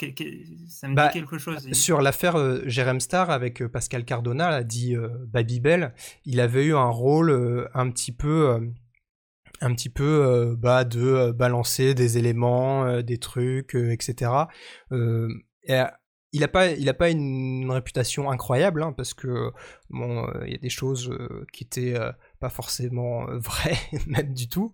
[0.68, 1.72] Ça me bah, dit quelque chose.
[1.72, 2.36] Sur l'affaire
[2.68, 4.96] Jérém Star avec Pascal Cardona, l'a dit
[5.28, 8.60] Babybel, il avait eu un rôle un petit peu
[9.60, 14.32] un petit peu bah, de balancer des éléments, des trucs, etc.
[15.64, 15.80] Et
[16.34, 19.52] il n'a pas, une, réputation incroyable, hein, parce que
[19.94, 24.48] euh, il y a des choses euh, qui étaient euh, pas forcément vraies, même du
[24.48, 24.72] tout.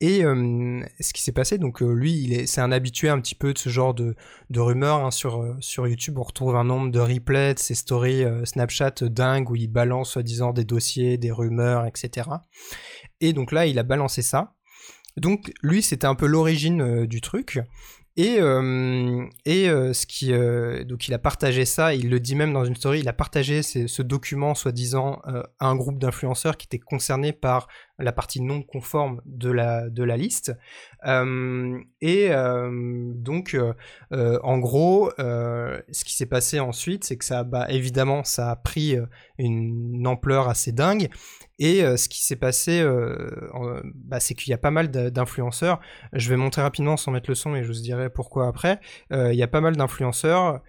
[0.00, 3.52] Et ce qui s'est passé, donc lui, il est, c'est un habitué un petit peu
[3.52, 4.16] de ce genre de,
[4.56, 6.18] rumeurs hein, sur sur YouTube.
[6.18, 10.52] On retrouve un nombre de replays de ses stories Snapchat dingues où il balance soi-disant
[10.52, 12.28] des dossiers, des rumeurs, etc.
[13.20, 14.54] Et donc là, il a balancé ça.
[15.16, 17.60] Donc lui, c'était un peu l'origine du truc.
[18.18, 22.34] Et, euh, et euh, ce qui, euh, donc il a partagé ça, il le dit
[22.34, 25.20] même dans une story, il a partagé ce document soi-disant
[25.58, 30.02] à un groupe d'influenceurs qui étaient concernés par la partie non conforme de la, de
[30.02, 30.52] la liste.
[31.04, 32.30] et
[33.14, 33.56] donc,
[34.10, 38.96] en gros, ce qui s'est passé ensuite, c'est que ça, bah, évidemment, ça a pris
[39.38, 41.10] une ampleur assez dingue.
[41.58, 42.84] Et ce qui s'est passé,
[43.94, 45.80] bah, c'est qu'il y a pas mal d'influenceurs.
[46.12, 48.78] Je vais montrer rapidement sans mettre le son et je vous dirai pourquoi après.
[49.10, 50.60] il y a pas mal d'influenceurs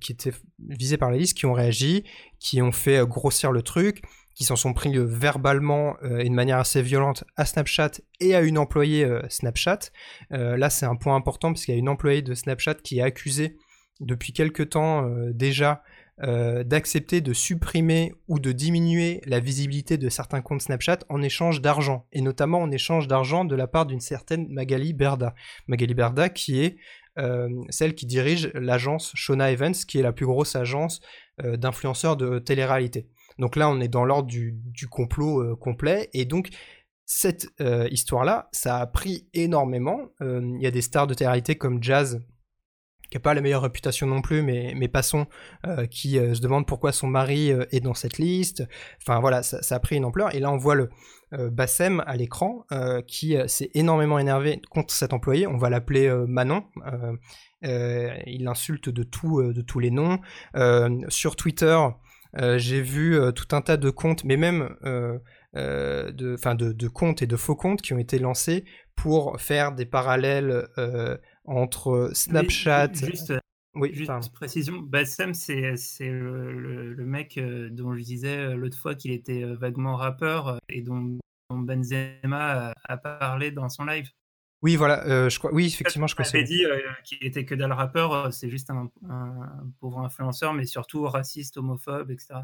[0.00, 0.32] qui étaient
[0.68, 2.04] visés par la liste, qui ont réagi,
[2.38, 4.02] qui ont fait grossir le truc,
[4.36, 7.90] qui s'en sont pris verbalement et de manière assez violente à Snapchat
[8.20, 9.90] et à une employée Snapchat.
[10.30, 13.02] là, c'est un point important parce qu'il y a une employée de Snapchat qui est
[13.02, 13.56] accusée
[13.98, 15.82] depuis quelque temps déjà
[16.22, 21.62] euh, d'accepter de supprimer ou de diminuer la visibilité de certains comptes Snapchat en échange
[21.62, 25.34] d'argent, et notamment en échange d'argent de la part d'une certaine Magali Berda.
[25.66, 26.76] Magali Berda qui est
[27.18, 31.00] euh, celle qui dirige l'agence Shona Evans, qui est la plus grosse agence
[31.42, 33.08] euh, d'influenceurs de télé-réalité.
[33.38, 36.50] Donc là, on est dans l'ordre du, du, complot complet, et donc
[37.06, 37.48] cette
[37.90, 40.10] histoire-là, ça a pris énormément.
[40.20, 42.20] Il y a des stars de télé-réalité comme Jazz
[43.10, 45.26] qui n'a pas la meilleure réputation non plus, mais, mais passons,
[45.66, 48.62] euh, qui euh, se demande pourquoi son mari euh, est dans cette liste.
[49.02, 50.34] Enfin voilà, ça, a pris une ampleur.
[50.34, 50.88] Et là, on voit le
[51.32, 52.66] Bassem à l'écran
[53.06, 55.46] qui s'est énormément énervé contre cet employé.
[55.46, 56.64] On va l'appeler Manon.
[57.62, 60.18] il insulte de, de tous les noms.
[61.06, 61.78] sur Twitter,
[62.56, 64.74] j'ai vu tout un tas de comptes, mais même
[65.54, 68.64] de, comptes et de faux comptes qui ont été lancés
[68.96, 70.66] pour faire des parallèles
[71.50, 72.92] entre Snapchat.
[72.94, 73.32] juste,
[73.74, 78.94] oui, juste précision, Bassem, c'est le, le, mec euh, dont je disais euh, l'autre fois
[78.94, 81.18] qu'il était euh, vaguement rappeur et dont,
[81.52, 84.08] Benzema a, parlé dans son live.
[84.62, 85.52] Oui, voilà, je crois.
[85.52, 86.24] Oui, effectivement, je crois.
[86.32, 86.62] Il dit
[87.02, 88.88] qu'il était que dalle rappeur, c'est juste un,
[89.80, 92.40] pauvre influenceur, mais surtout raciste, homophobe, etc.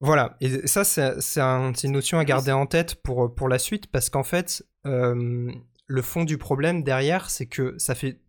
[0.00, 4.10] Voilà, et ça, c'est une notion à garder en tête pour, pour la suite, parce
[4.10, 8.20] qu'en fait, le fond du problème derrière, c'est que ça fait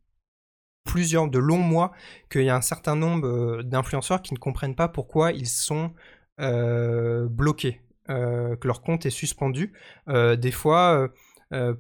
[0.88, 1.92] plusieurs, de longs mois,
[2.32, 5.94] qu'il y a un certain nombre euh, d'influenceurs qui ne comprennent pas pourquoi ils sont
[6.40, 9.74] euh, bloqués, euh, que leur compte est suspendu.
[10.08, 11.10] des fois,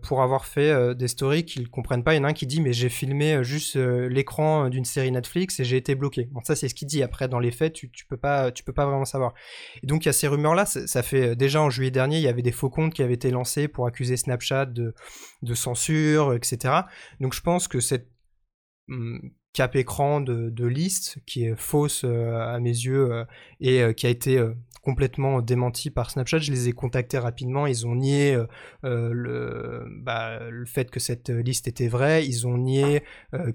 [0.02, 2.48] pour avoir fait des stories qu'ils ne comprennent pas, il y en a un qui
[2.48, 6.30] dit mais j'ai filmé juste l'écran d'une série Netflix et j'ai été bloqué.
[6.32, 7.04] Bon ça c'est ce qu'il dit.
[7.04, 9.34] Après dans les faits tu, tu peux pas peux pas vraiment savoir.
[9.84, 10.66] Et donc il y a ces rumeurs là.
[10.66, 13.68] Fait déjà en juillet dernier il y avait des faux comptes qui avaient été lancés
[13.68, 14.94] pour accuser Snapchat de,
[15.42, 16.74] de censure etc.
[17.20, 18.08] Donc je pense que cette
[19.58, 23.26] cap écran de, liste qui est fausse euh, à mes yeux euh,
[23.60, 24.40] et euh, qui a été
[24.84, 26.38] complètement démentis par Snapchat.
[26.38, 27.66] Je les ai contactés rapidement.
[27.66, 28.38] Ils ont nié
[28.84, 32.26] le, bah, le fait que cette liste était vraie.
[32.26, 33.04] Ils ont nié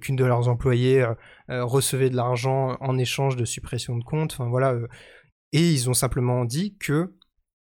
[0.03, 1.07] qu'une de leurs employés
[1.49, 4.33] recevait de l'argent en échange de suppression de compte.
[4.35, 4.77] Enfin voilà.
[5.53, 7.15] et ils ont simplement dit que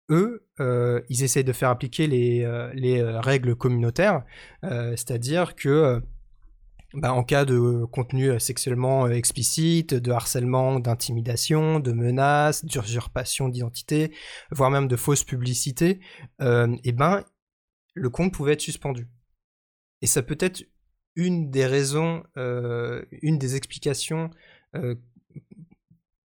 [0.09, 0.47] eux,
[1.09, 4.23] ils essayent de faire appliquer les règles communautaires,
[4.63, 6.01] c'est-à-dire que
[6.93, 14.13] bah, en cas de contenu sexuellement explicite, de harcèlement, d'intimidation, de menaces, d'usurpation d'identité,
[14.51, 15.99] voire même de fausse publicité,
[16.41, 17.23] euh, eh ben,
[17.93, 19.07] le compte pouvait être suspendu.
[20.01, 20.63] Et ça peut être
[21.15, 24.29] une des raisons, euh, une des explications
[24.75, 24.95] euh,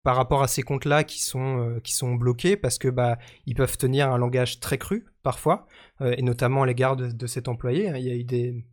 [0.02, 3.76] par rapport à ces comptes-là qui sont qui sont bloqués parce que bah ils peuvent
[3.76, 5.66] tenir un langage très cru parfois
[6.00, 7.88] et notamment à l'égard de, de, cet employé.
[7.88, 7.96] Hein.
[7.96, 8.64] Il y a eu des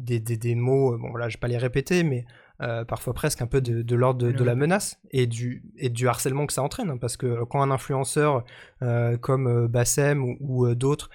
[0.00, 2.24] des, des, mots, euh, bon là je vais pas les répéter, mais
[2.60, 6.46] euh, parfois presque un peu de, l'ordre de, la menace et du, et du harcèlement
[6.46, 6.90] que ça entraîne.
[6.90, 8.44] Hein, parce que quand un influenceur
[8.82, 11.10] euh, comme Bassem ou, d'autres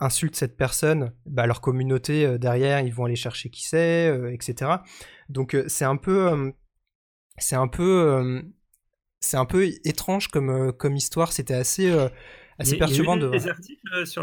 [0.00, 4.72] insulte cette personne, bah, leur communauté derrière, ils vont aller chercher qui c'est, etc.
[5.28, 6.52] Donc c'est un peu...
[7.38, 8.42] c'est un peu...
[9.20, 11.92] c'est un peu étrange comme, comme histoire, c'était assez
[12.58, 13.30] assez perturbant de.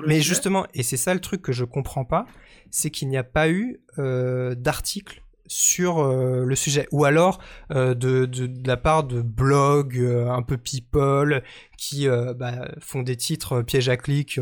[0.07, 2.25] Mais justement, et c'est ça le truc que je comprends pas,
[2.69, 6.88] c'est qu'il n'y a pas eu euh, d'article sur euh, le sujet.
[6.91, 7.39] Ou alors
[7.71, 11.43] euh, de, de, la part de blogs un peu people
[11.77, 14.39] qui bah, font des titres piège à clic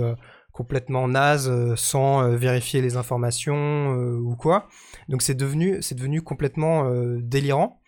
[0.52, 4.68] complètement naze sans vérifier les informations ou quoi.
[5.08, 7.79] Donc c'est devenu c'est devenu complètement délirant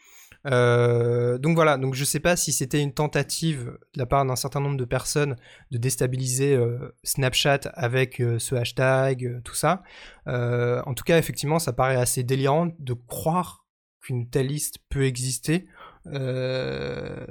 [0.48, 4.36] euh, donc voilà, donc je sais pas si c'était une tentative de la part d'un
[4.36, 5.36] certain nombre de personnes
[5.72, 9.84] de déstabiliser euh, Snapchat avec euh, ce hashtag, tout ça.
[10.26, 13.66] en tout cas, effectivement, ça paraît assez délirant de croire
[14.02, 15.68] qu'une telle liste peut exister.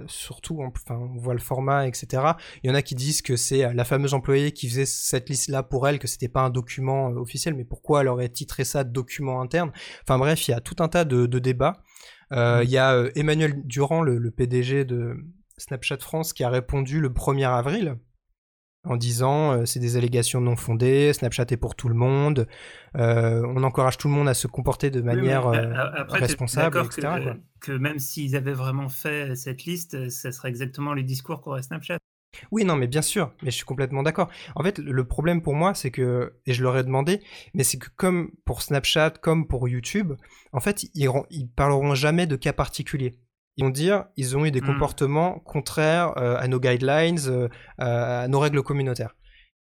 [0.07, 2.23] surtout, enfin, on voit le format, etc.
[2.63, 5.65] Il y en a qui disent que c'est la fameuse employée qui faisait cette liste-là
[5.65, 9.41] pour elle, que c'était pas un document officiel, mais pourquoi elle aurait titré ça document
[9.41, 9.73] interne?
[10.03, 11.83] Enfin bref, il y a tout un tas de, de débats.
[12.33, 15.17] Euh, il y a euh, Emmanuel Durand, le, PDG de
[15.59, 17.97] Snapchat France, qui a répondu le 1er avril
[18.85, 22.47] en disant euh, c'est des allégations non fondées, Snapchat est pour tout le monde,
[22.95, 25.49] on encourage tout le monde à se comporter de manière
[26.09, 27.37] responsable, etc.
[27.61, 31.63] Que, que même s'ils avaient vraiment fait cette liste, ça serait exactement les discours qu'aurait
[31.63, 31.99] Snapchat.
[32.51, 34.29] Oui, non, mais bien sûr, mais je suis complètement d'accord.
[34.55, 37.21] En fait, le problème pour moi, c'est que, et je leur ai demandé,
[37.55, 40.13] mais c'est que comme pour Snapchat, comme pour YouTube,
[40.53, 43.19] en fait, ils, ils parleront jamais de cas particuliers.
[43.57, 44.67] Ils vont dire, ils ont eu des mmh.
[44.67, 49.15] comportements contraires euh, à nos guidelines, euh, à nos règles communautaires.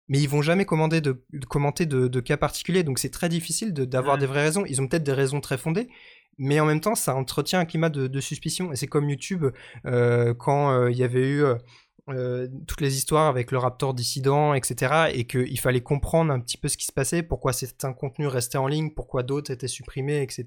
[0.09, 4.19] Mais ils vont jamais commander de, commenter de, cas particuliers, donc c'est très difficile d'avoir
[4.19, 4.65] des vraies raisons.
[4.67, 5.89] Ils ont peut-être des raisons très fondées,
[6.37, 8.71] mais en même temps, ça entretient un climat de, suspicion.
[8.73, 9.47] Et c'est comme YouTube,
[9.87, 11.45] euh, quand il y avait eu
[12.11, 15.11] euh, toutes les histoires avec le Raptor dissident, etc.
[15.15, 18.59] Et qu'il fallait comprendre un petit peu ce qui se passait, pourquoi certains contenus restaient
[18.59, 20.45] en ligne, pourquoi d'autres étaient supprimés, etc.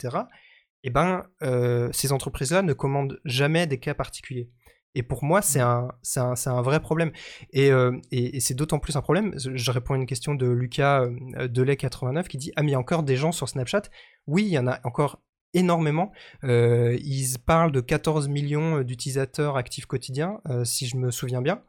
[0.83, 4.51] Et eh ben, euh, ces entreprises-là ne commandent jamais des cas particuliers.
[4.93, 7.11] Et pour moi, c'est un, un, un, vrai problème.
[7.55, 9.33] Euh, et, et, c'est d'autant plus un problème.
[9.37, 12.79] Je réponds à une question de Lucas Delay89 qui dit Ah, mais il y a
[12.79, 13.83] encore des gens sur Snapchat?
[14.27, 15.21] Oui, il y en a encore
[15.57, 16.11] énormément.
[16.43, 21.63] Euh, ils parlent de 14 millions d'utilisateurs actifs quotidiens, euh, si je me souviens bien.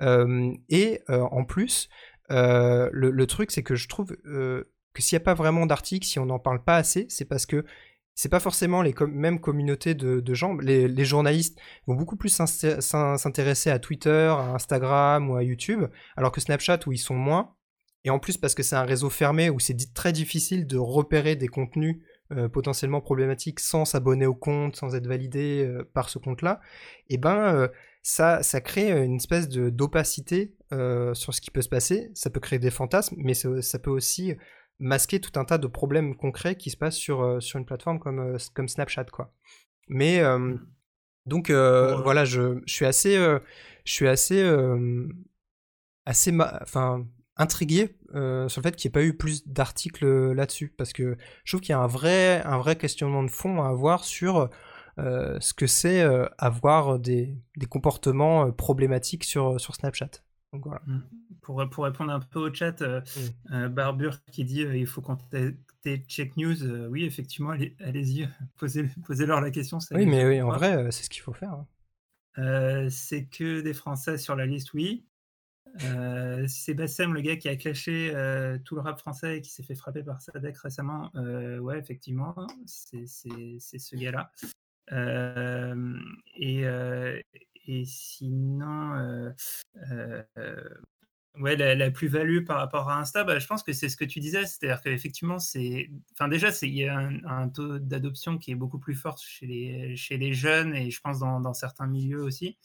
[0.00, 1.88] Euh, et en plus,
[2.30, 4.64] le, truc, c'est que je trouve que
[4.98, 7.64] s'il n'y a pas vraiment d'articles, si on n'en parle pas assez, c'est parce que
[8.14, 10.56] c'est pas forcément les mêmes communautés de, gens.
[10.56, 15.84] Les, journalistes vont beaucoup plus s'intéresser à Twitter, à Instagram ou à YouTube,
[16.16, 17.54] alors que Snapchat, où ils sont moins.
[18.04, 21.36] Et en plus, parce que c'est un réseau fermé où c'est très difficile de repérer
[21.36, 22.02] des contenus
[22.36, 26.60] euh, potentiellement problématique sans s'abonner au compte, sans être validé euh, par ce compte-là,
[27.08, 27.68] et eh ben euh,
[28.02, 30.54] ça, ça crée une espèce de d'opacité
[31.14, 32.10] sur ce qui peut se passer.
[32.14, 34.34] Ça peut créer des fantasmes, mais ça, peut aussi
[34.78, 38.38] masquer tout un tas de problèmes concrets qui se passent sur, sur une plateforme comme,
[38.54, 39.32] comme Snapchat, quoi.
[39.88, 40.22] Mais
[41.26, 43.14] donc voilà, je, je, suis assez,
[43.84, 44.42] je suis assez,
[46.06, 47.06] assez, enfin
[47.36, 50.92] intrigué euh, sur le fait qu'il n'y ait pas eu plus d'articles euh, là-dessus, parce
[50.92, 54.04] que je trouve qu'il y a un vrai, un vrai questionnement de fond à avoir
[54.04, 54.50] sur
[54.98, 56.02] euh, ce que c'est
[56.38, 60.10] avoir des, des, comportements problématiques sur, sur Snapchat.
[60.52, 60.82] Donc, voilà.
[60.86, 61.00] Mmh.
[61.40, 63.68] Pour, pour, répondre un peu au chat, mmh.
[63.68, 66.62] Barbure qui dit il faut contacter Check News.
[66.90, 68.28] oui, effectivement, allez-y,
[68.58, 69.78] posez, posez, leur la question.
[69.92, 71.64] Oui, mais oui, en vrai, c'est ce qu'il faut faire.
[72.36, 72.88] Hein.
[72.90, 75.06] c'est que des Français sur la liste, oui.
[75.84, 76.74] Euh, c'est
[77.14, 80.02] le gars qui a clashé euh, tout le rap français et qui s'est fait frapper
[80.02, 81.10] par Sadek récemment.
[81.16, 82.34] Euh, ouais, effectivement,
[82.66, 84.30] c'est ce gars-là.
[86.36, 86.64] Et,
[87.66, 89.32] et sinon,
[91.38, 94.20] Ouais, la, plus-value par rapport à Insta, bah, je pense que c'est ce que tu
[94.20, 95.38] disais, c'est-à-dire qu'effectivement,
[96.28, 100.74] déjà, il y a un, taux d'adoption qui est beaucoup plus fort chez les, jeunes
[100.74, 102.58] et je pense dans certains milieux aussi.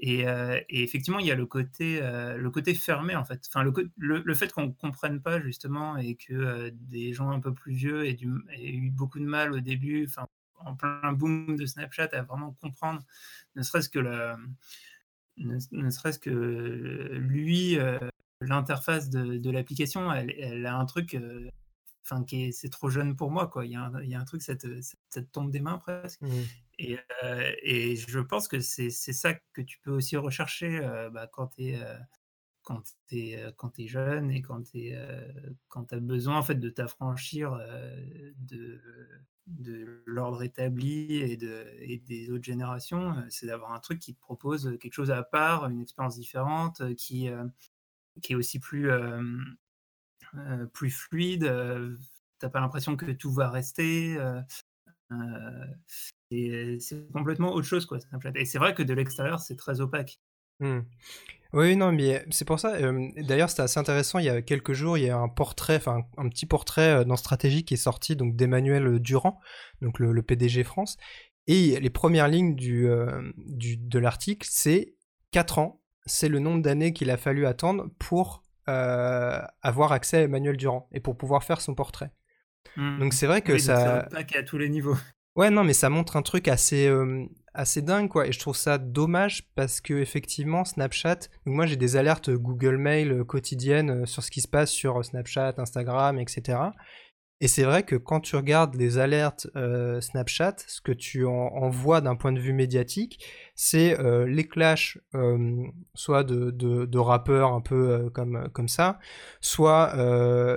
[0.00, 3.42] Et, euh, et, effectivement, il y a le côté, euh, le côté fermé en fait.
[3.48, 7.40] Enfin, le, le, fait qu'on ne comprenne pas justement et que euh, des gens un
[7.40, 10.28] peu plus vieux aient, eu beaucoup de mal au début, enfin,
[10.60, 13.02] en plein boom de Snapchat, à vraiment comprendre,
[13.56, 14.34] ne serait-ce que le
[15.36, 17.78] ne, serait-ce que lui,
[18.40, 21.16] l'interface de, l'application, elle, a un truc,
[22.04, 23.66] enfin, qui c'est trop jeune pour moi, quoi.
[23.66, 26.20] Il y a un, il y a un truc, ça te, tombe des mains presque.
[26.22, 26.28] Mmh.
[26.78, 30.80] Et, euh, et, je pense que c'est ça que tu peux aussi rechercher
[31.12, 31.80] bah, quand tu es
[32.62, 37.58] quand es, quand es jeune et quand tu as besoin en fait, de t'affranchir
[38.36, 38.80] de,
[39.46, 44.20] de l'ordre établi et, de, et des autres générations, c'est d'avoir un truc qui te
[44.20, 47.28] propose quelque chose à part, une expérience différente, qui,
[48.22, 48.90] qui est aussi plus,
[50.72, 51.44] plus fluide.
[51.44, 54.16] tu n'as pas l'impression que tout va rester.
[56.30, 57.86] C'est complètement autre chose.
[57.86, 57.98] Quoi,
[58.34, 60.20] et c'est vrai que de l'extérieur, c'est très opaque.
[60.60, 60.80] Mmh.
[61.54, 62.78] Oui, non, mais c'est pour ça.
[63.16, 64.18] D'ailleurs, c'était assez intéressant.
[64.18, 67.16] Il y a quelques jours, il y a un portrait, enfin un petit portrait dans
[67.16, 69.40] Stratégie qui est sorti donc d'Emmanuel Durand,
[69.80, 70.98] donc le, PDG France.
[71.46, 72.86] Et les premières lignes du,
[73.38, 74.94] du de l'article, c'est
[75.30, 75.82] 4 ans.
[76.04, 81.00] C'est le nombre d'années qu'il a fallu attendre pour avoir accès à Emmanuel Durand et
[81.00, 82.10] pour pouvoir faire son portrait.
[82.76, 82.98] Mmh.
[82.98, 84.06] Donc c'est vrai que ça.
[84.12, 84.96] à tous les niveaux.
[85.38, 86.86] Ouais, non, mais ça montre un truc assez,
[87.58, 88.26] assez dingue quoi.
[88.26, 93.10] Et je trouve ça dommage parce que effectivement Snapchat moi j'ai des alertes Google Mail
[93.10, 96.60] euh, quotidiennes euh, sur ce qui se passe sur euh, Snapchat Instagram etc
[97.40, 101.70] et c'est vrai que quand tu regardes les alertes euh, Snapchat, ce que tu en,
[101.70, 103.24] vois d'un point de vue médiatique,
[103.54, 105.62] c'est euh, les clashs euh,
[105.94, 108.98] soit de, rappeurs un peu comme, ça,
[109.40, 109.94] soit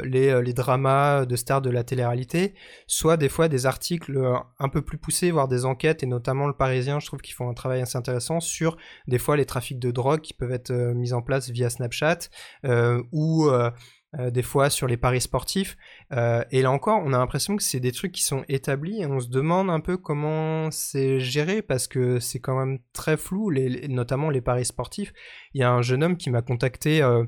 [0.04, 2.56] les, les, dramas de stars de la télé-réalité,
[2.88, 4.20] soit des fois des articles
[4.58, 7.48] un peu plus poussés, voire des enquêtes, et notamment le Parisien, je trouve qu'ils font
[7.48, 8.76] un travail assez intéressant sur
[9.08, 12.30] des fois les trafics de drogue qui peuvent être mis en place via Snapchat,
[13.12, 13.52] ou
[14.20, 15.78] des fois sur les paris sportifs.
[16.12, 19.06] Euh, et là encore, on a l'impression que c'est des trucs qui sont établis et
[19.06, 23.50] on se demande un peu comment c'est géré parce que c'est quand même très flou,
[23.50, 25.14] les, notamment les paris sportifs.
[25.54, 27.26] Il y a un jeune homme qui m'a contacté euh,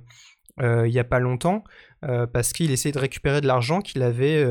[0.59, 1.63] il n'y a pas longtemps
[2.33, 4.45] parce qu'il essayait de récupérer de l'argent qu'il avait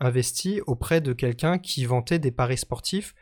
[0.00, 3.14] investi auprès de quelqu'un qui vantait des paris sportifs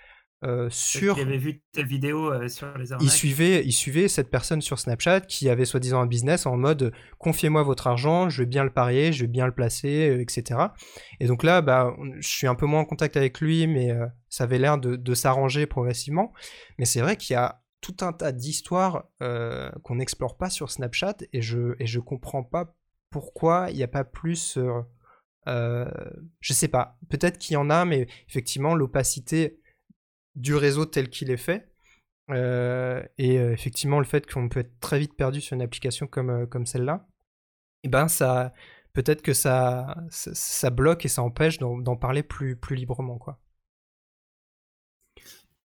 [0.43, 1.19] euh, sur.
[1.19, 3.07] Il avait vu ta vidéo euh, sur les arnaques.
[3.07, 6.93] Il suivait, il suivait cette personne sur Snapchat qui avait soi-disant un business en mode
[7.19, 10.59] confiez-moi votre argent, je vais bien le parier, je vais bien le placer, euh, etc.
[11.21, 13.91] Et donc là, bah, je suis un peu moins en contact avec lui, mais
[14.31, 16.33] ça avait l'air de, s'arranger progressivement.
[16.79, 21.17] Mais c'est vrai qu'il y a tout un tas d'histoires qu'on n'explore pas sur Snapchat
[21.35, 22.75] et je et je comprends pas
[23.11, 24.59] pourquoi il n'y a pas plus.
[25.47, 26.99] je sais pas.
[27.11, 29.61] Peut-être qu'il y en a, mais effectivement l'opacité
[30.37, 31.71] du réseau tel qu'il est fait.
[32.31, 36.07] Euh, et euh, effectivement, le fait qu'on peut être très vite perdu sur une application
[36.07, 37.09] comme, euh, celle-là,
[37.85, 38.53] eh ben ça,
[38.93, 39.95] peut-être que ça,
[40.73, 43.41] bloque et ça empêche d'en parler plus, librement, quoi.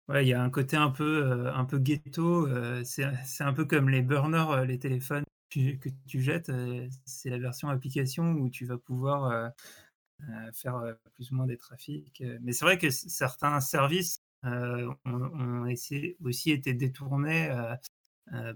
[0.10, 2.47] Ouais, il y a un côté un peu, un peu ghetto.
[2.84, 3.03] c'est
[3.43, 6.51] un peu comme les burners, les téléphones que tu jettes.
[7.05, 9.51] c'est la version application où tu vas pouvoir
[10.53, 12.24] faire plus ou moins des trafics.
[12.41, 15.66] Mais c'est vrai que certains services euh, ont,
[16.24, 17.50] aussi été détournés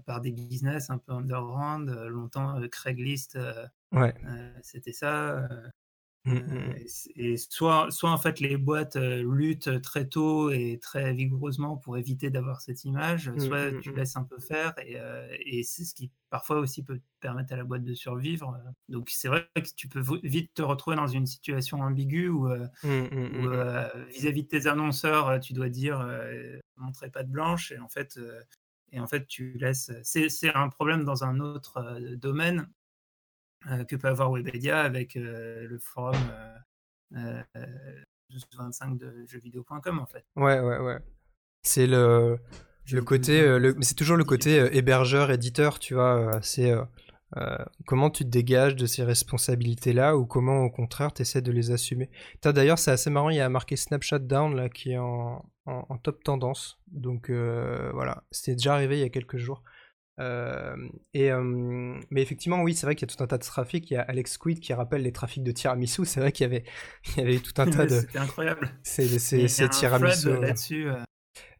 [0.06, 1.88] par des business un peu underground.
[1.90, 3.38] longtemps, Craigslist,
[4.62, 5.48] c'était ça.
[6.26, 6.74] Mmh, mmh, mmh.
[7.16, 12.30] Et soit, soit en fait les boîtes luttent très tôt et très vigoureusement pour éviter
[12.30, 14.96] d'avoir cette image, soit tu laisses un peu faire et,
[15.44, 18.58] et c'est ce qui parfois aussi peut permettre à la boîte de survivre.
[18.88, 22.48] Donc c'est vrai que tu peux vite te retrouver dans une situation ambiguë où
[22.82, 26.06] vis-à-vis de tes annonceurs, tu dois dire
[26.76, 28.18] montrez pas de blanche et en fait
[28.92, 29.92] et en fait tu laisses.
[30.02, 32.66] C'est un problème dans un autre domaine euh,
[33.88, 36.16] que peut avoir Webedia avec euh, le forum
[37.10, 37.54] 25
[38.92, 40.24] euh, de jeuxvideo.com en fait.
[40.36, 40.98] Ouais, ouais, ouais.
[41.62, 42.38] C'est le,
[42.90, 46.40] le côté, le, c'est toujours le côté hébergeur, éditeur, tu vois.
[46.42, 46.72] c'est
[47.86, 51.70] comment tu te dégages de ces responsabilités-là ou comment au contraire tu essaies de les
[51.70, 52.10] assumer.
[52.42, 55.96] D'ailleurs, c'est assez marrant, il y a marqué Snapchat Down là qui est en, en
[55.96, 56.78] top tendance.
[56.88, 59.62] Donc voilà, c'était déjà arrivé il y a quelques jours.
[60.20, 60.76] Euh,
[61.12, 61.30] et,
[62.10, 63.90] mais effectivement, oui, c'est vrai qu'il y a tout un tas de trafics.
[63.90, 66.04] Il y a Alex Quid qui rappelle les trafics de tiramisu.
[66.04, 66.64] C'est vrai qu'il y avait,
[67.16, 68.00] il y avait tout un tas de.
[68.00, 68.70] C'était incroyable.
[68.82, 70.40] C'est tiramisu.
[70.40, 70.88] là-dessus.
[70.88, 71.02] Euh,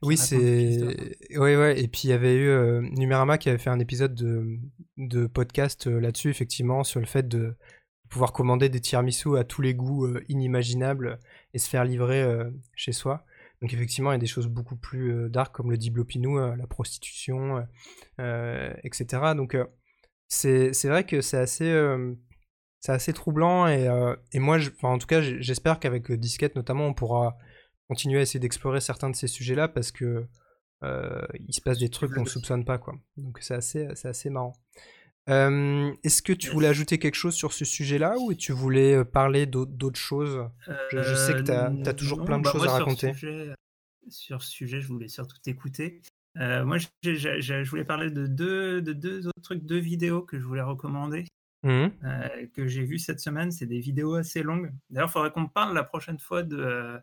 [0.01, 1.17] Oui, c'est.
[1.31, 1.79] Oui, ouais.
[1.81, 4.59] Et puis il y avait eu euh, Numérama qui avait fait un épisode de,
[4.97, 7.55] de podcast euh, là-dessus, effectivement, sur le fait de
[8.09, 11.19] pouvoir commander des tiramisu à tous les goûts inimaginables
[11.53, 12.23] et se faire livrer
[12.75, 13.25] chez soi.
[13.61, 17.65] Donc effectivement, il y a des choses beaucoup plus dark comme le diblopinou, la prostitution,
[18.19, 19.33] etc.
[19.35, 19.57] Donc
[20.27, 21.73] c'est vrai que c'est assez,
[22.79, 23.87] c'est assez troublant et,
[24.33, 27.37] et moi, je, en tout cas, j'espère qu'avec Disquette notamment, on pourra
[27.87, 30.27] continuer à essayer d'explorer certains de ces sujets-là parce que
[30.83, 32.95] euh, il se passe des trucs qu'on ne soupçonne pas, quoi.
[33.17, 34.53] Donc c'est assez, c'est assez marrant.
[35.29, 39.03] Euh, est-ce que tu voulais ajouter quelque chose sur ce sujet-là ou tu voulais euh,
[39.03, 40.47] parler d'autres choses?
[40.91, 43.13] Je, sais que tu as, toujours plein de bah, choses à raconter.
[44.07, 46.01] Sur ce, sujet, je voulais surtout t'écouter.
[46.35, 50.61] moi, je voulais parler de deux, de deux autres trucs, deux vidéos que je voulais
[50.61, 51.25] recommander.
[51.65, 51.87] Mmh.
[52.03, 53.51] Euh, que j'ai vu cette semaine.
[53.51, 54.71] C'est des vidéos assez longues.
[54.91, 56.99] D'ailleurs, il faudrait qu'on parle la prochaine fois de,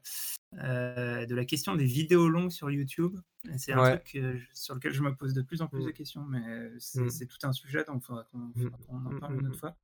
[0.62, 3.18] euh, de la question des vidéos longues sur YouTube.
[3.56, 4.22] C'est un truc
[4.54, 5.92] sur lequel je me pose de plus en plus de mmh.
[5.92, 7.26] questions, mais c'est mmh.
[7.26, 9.76] tout un sujet, donc il faudra qu'on en parle une autre fois.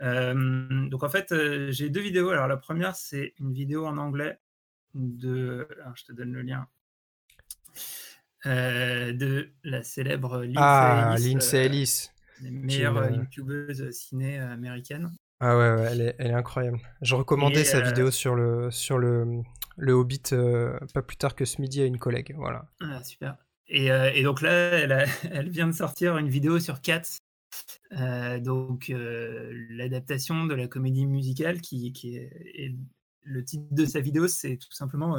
[0.00, 1.34] Euh, donc en fait,
[1.70, 2.30] j'ai deux vidéos.
[2.30, 4.40] Alors la première, c'est une vidéo en anglais
[4.94, 5.68] de.
[5.82, 6.66] Alors, je te donne le lien.
[8.46, 12.12] de la célèbre Lindsay ah, Lindsay Ellis
[12.42, 15.12] les meilleures euh, youtubeuses ciné américaines.
[15.40, 16.78] Ah ouais, ouais elle, est, elle, est, incroyable.
[17.00, 19.42] Je recommandais sa euh, vidéo sur le, sur le,
[19.76, 22.34] le Hobbit euh, pas plus tard que ce midi à une collègue.
[22.36, 22.66] Voilà.
[22.80, 23.36] Ah, super.
[23.68, 27.18] Et, et, donc là, elle, elle, vient de sortir une vidéo sur Cats,
[28.40, 28.92] donc
[29.70, 32.74] l'adaptation de la comédie musicale qui, qui est,
[33.24, 35.16] le titre de sa vidéo, c'est tout simplement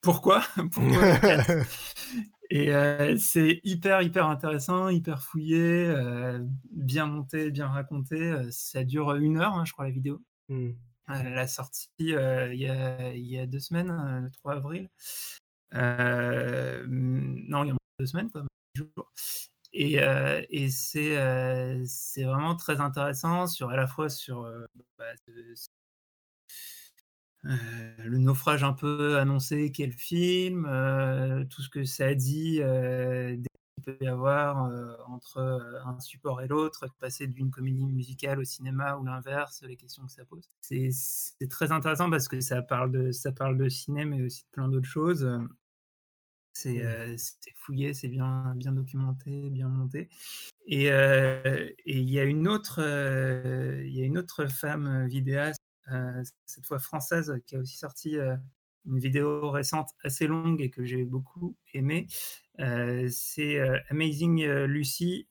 [0.00, 0.42] pourquoi,
[0.72, 1.18] pourquoi
[2.50, 6.40] Et euh, c'est hyper, hyper intéressant, hyper fouillé, euh,
[6.70, 8.16] bien monté, bien raconté.
[8.16, 10.22] Euh, ça dure une heure, hein, je crois, la vidéo.
[10.48, 10.70] Mmh.
[11.08, 13.88] Elle a sorti il y, y a, deux semaines,
[14.22, 14.88] le 3 avril.
[15.72, 18.44] non, il y a deux semaines, quoi,
[18.74, 19.12] jours.
[19.72, 19.94] Et,
[20.50, 21.16] et c'est,
[21.86, 24.42] c'est vraiment très intéressant sur à la fois sur
[24.98, 25.54] bah, euh,
[27.44, 33.36] le naufrage un peu annoncé qu'est le film, euh, tout ce que ça dit euh,
[33.36, 34.70] qu'il peut y avoir
[35.08, 35.38] entre
[35.86, 40.12] un support et l'autre, passer d'une comédie musicale au cinéma ou l'inverse, les questions que
[40.12, 40.50] ça pose.
[40.60, 44.50] C'est très intéressant parce que ça parle de, ça parle de cinéma mais aussi de
[44.50, 45.28] plein d'autres choses.
[46.52, 46.82] C'est
[47.54, 50.08] fouillé, c'est bien, bien documenté, bien monté.
[50.66, 50.88] Et
[51.86, 55.57] il y a une autre, il y a une autre femme vidéaste euh,
[56.46, 58.36] cette fois française, qui a aussi sorti euh,
[58.86, 62.06] une vidéo récente assez longue et que j'ai beaucoup aimé.
[62.60, 63.60] Euh, c'est
[63.90, 65.28] Amazing Lucy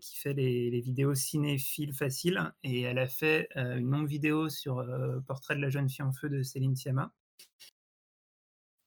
[0.00, 4.84] qui fait les, vidéos cinéphiles faciles et elle a fait une longue vidéo sur
[5.26, 7.12] Portrait de la jeune fille en feu de Céline Sciamma.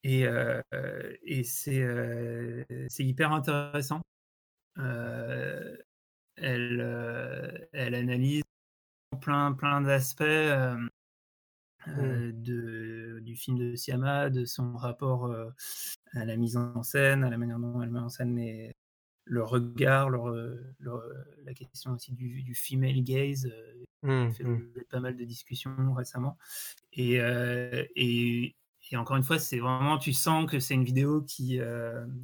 [0.03, 0.25] Et,
[1.43, 1.83] c'est
[2.99, 4.01] hyper intéressant.
[6.37, 6.95] elle,
[7.73, 8.43] elle analyse
[9.21, 10.23] plein, plein d'aspects.
[11.97, 15.49] Euh, de, du film de Siama, de son rapport euh,
[16.13, 18.75] à la mise en scène, à la manière dont elle met en scène mais
[19.25, 23.51] le regard, la question aussi du, du female gaze.
[24.03, 24.71] Euh, mmh, fait mmh.
[24.89, 26.37] pas mal de discussions récemment.
[26.93, 27.15] Et,
[27.95, 28.55] et,
[28.89, 31.59] et encore une fois, c'est vraiment, tu sens que c'est une vidéo qui,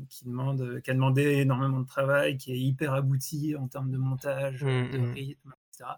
[0.10, 3.98] qui, demande, qui a demandé énormément de travail, qui est hyper aboutie en termes de
[3.98, 5.90] montage, de rythme, etc.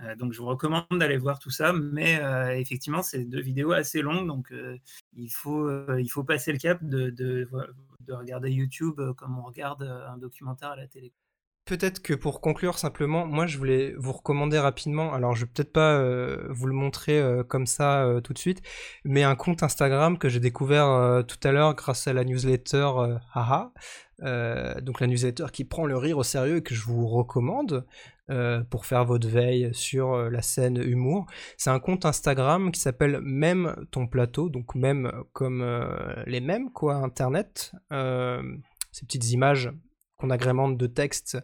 [0.00, 3.72] Euh, donc je vous recommande d'aller voir tout ça, mais euh, effectivement c'est deux vidéos
[3.72, 4.78] assez longues, donc euh,
[5.14, 7.48] il, faut, il faut passer le cap de, de,
[8.00, 11.12] de, regarder YouTube comme on regarde un documentaire à la télé.
[11.64, 15.72] Peut-être que pour conclure simplement, moi je voulais vous recommander rapidement, alors je vais peut-être
[15.72, 15.96] pas
[16.50, 18.62] vous le montrer comme ça tout de suite,
[19.04, 22.90] mais un compte Instagram que j'ai découvert tout à l'heure grâce à la newsletter
[23.32, 23.72] Haha,
[24.82, 27.86] donc la newsletter qui prend le rire au sérieux et que je vous recommande.
[28.32, 31.26] Euh, pour faire votre veille sur euh, la scène humour.
[31.58, 36.70] C'est un compte Instagram qui s'appelle Même ton plateau, donc même comme euh, les mêmes,
[36.70, 37.72] quoi, Internet.
[37.90, 39.70] ces petites images
[40.22, 41.38] qu'on agrémente de texte.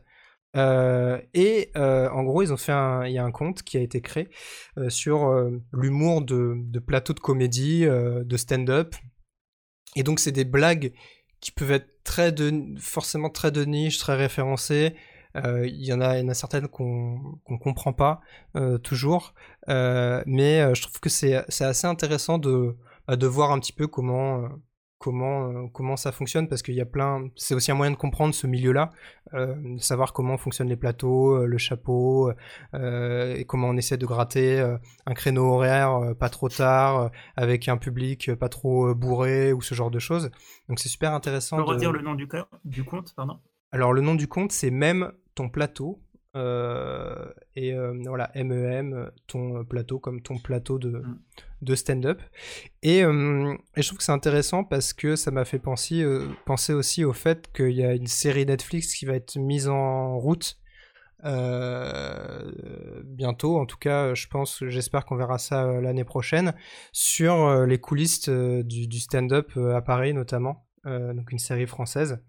[0.55, 4.01] et en gros, ils ont fait un, il y a un compte qui a été
[4.01, 4.29] créé
[4.89, 5.31] sur
[5.72, 8.95] l'humour de, de plateaux de comédie, de stand-up.
[9.97, 10.93] Et donc, c'est des blagues
[11.41, 14.95] qui peuvent être très de, forcément très de niche, très référencées,
[15.37, 18.20] euh, il y, en a, y en certaines qu'on comprend pas
[18.57, 19.35] euh, toujours,
[19.68, 22.76] euh, mais je trouve que c'est assez intéressant de,
[23.07, 24.49] bah, de voir un petit peu comment
[24.99, 27.97] comment euh, comment ça fonctionne parce qu'il y a plein c'est aussi un moyen de
[27.97, 28.91] comprendre ce milieu là
[29.35, 32.33] euh, savoir comment fonctionnent les plateaux euh, le chapeau
[32.73, 34.61] et comment on essaie de gratter
[35.07, 39.91] un créneau horaire pas trop tard avec un public pas trop bourré ou ce genre
[39.91, 40.31] de choses.
[40.69, 42.29] Donc c'est super intéressant peux redire le nom du,
[42.65, 43.39] du compte pardon?
[43.73, 46.01] Alors le nom du compte c'est même ton plateau.
[46.01, 46.08] euh,
[47.57, 51.18] et euh, voilà, MEM, ton plateau comme ton plateau de, mm.
[51.62, 52.20] de stand-up.
[52.82, 56.05] Et, euh, et, je trouve que c'est intéressant parce que ça m'a fait penser,
[56.45, 60.18] penser aussi au fait qu'il y a une série Netflix qui va être mise en
[60.18, 60.59] route
[63.05, 63.59] bientôt.
[63.59, 66.55] En tout cas, je pense, j'espère qu'on verra ça l'année prochaine
[66.93, 70.68] sur les coulisses du, du stand-up à Paris notamment.
[70.84, 72.22] donc une série française.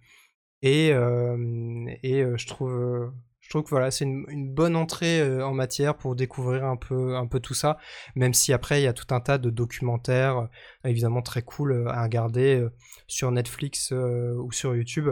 [0.63, 3.11] Et, et je trouve
[3.49, 7.39] je trouve que voilà, c'est une, bonne entrée euh, en matière pour découvrir un peu,
[7.41, 7.79] tout ça,
[8.15, 10.45] même si après il y a tout un tas de documentaires euh,
[10.87, 12.63] évidemment très cool euh, à regarder
[13.07, 15.09] sur Netflix ou sur YouTube.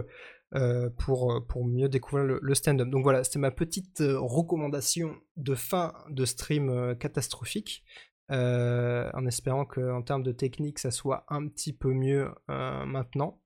[0.99, 2.88] pour, pour mieux découvrir le, stand-up.
[2.89, 7.83] Donc voilà, c'était ma petite recommandation de fin de stream catastrophique,
[8.29, 13.41] en espérant qu'en termes de technique, ça soit un petit peu mieux maintenant.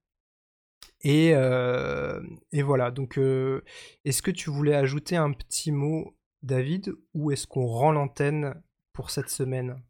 [1.04, 2.22] Et, euh,
[2.52, 3.64] et voilà, donc euh,
[4.06, 8.62] est-ce que tu voulais ajouter un petit mot, David, ou est-ce qu'on rend l'antenne
[8.94, 9.82] pour cette semaine?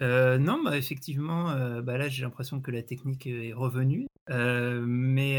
[0.00, 4.06] Euh, non, bah effectivement, bah là j'ai l'impression que la technique est revenue.
[4.28, 5.36] mais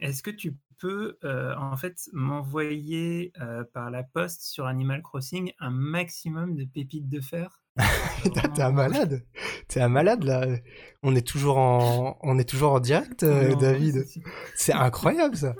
[0.00, 3.32] est-ce que tu peux en fait m'envoyer
[3.72, 7.61] par la poste sur Animal Crossing un maximum de pépites de fer?
[8.54, 9.24] T'es un malade.
[9.68, 10.46] T'es un malade là.
[11.02, 14.04] On est toujours en, on est toujours en direct, euh, David.
[14.54, 15.54] C'est incroyable ça.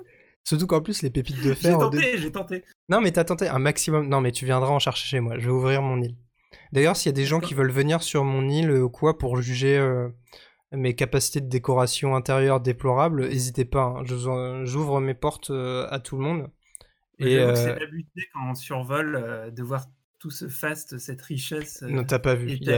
[0.45, 1.73] Surtout qu'en plus les pépites de fer.
[1.73, 2.65] J'ai tenté, j'ai tenté.
[2.89, 4.09] Non mais t'as tenté un maximum.
[4.09, 5.39] Non mais tu viendras en chercher chez moi.
[5.39, 6.17] Je vais ouvrir mon île.
[6.73, 9.41] D'ailleurs, s'il y a des gens qui veulent venir sur mon île ou quoi pour
[9.41, 10.09] juger euh,
[10.73, 13.95] mes capacités de décoration intérieure déplorables, n'hésitez pas.
[13.99, 14.65] Hein.
[14.65, 16.51] J'ouvre mes portes euh, à tout le monde.
[17.19, 19.87] Et c'est abusé quand on survole de voir
[20.23, 21.83] tout ce faste, cette richesse.
[21.83, 22.53] non, t'as pas vu.
[22.53, 22.68] Il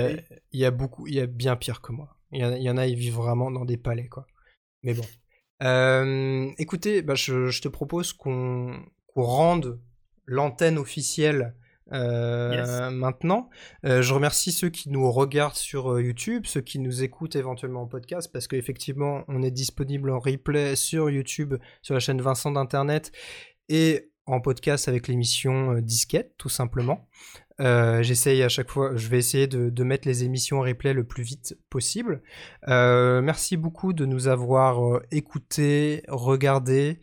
[0.54, 2.16] y, a, beaucoup, il y a bien pire que moi.
[2.32, 4.26] Il y, en a, ils vivent vraiment dans des palais, quoi.
[4.82, 5.04] Mais bon.
[5.62, 8.84] Euh, écoutez, bah, je, te propose qu'on
[9.14, 9.80] rende
[10.26, 11.54] l'antenne officielle
[11.92, 13.48] euh, maintenant.
[13.86, 17.86] Euh, je remercie ceux qui nous regardent sur YouTube, ceux qui nous écoutent éventuellement en
[17.86, 23.12] podcast, parce qu'effectivement, on est disponible en replay sur YouTube, sur la chaîne Vincent d'Internet,
[23.68, 27.08] et en podcast avec l'émission euh, Disquette, tout simplement.
[27.60, 31.04] Euh, j'essaye à chaque fois, je vais essayer de, mettre les émissions en replay le
[31.04, 32.22] plus vite possible.
[32.68, 37.00] Euh, merci beaucoup de nous avoir écoutés, regardés.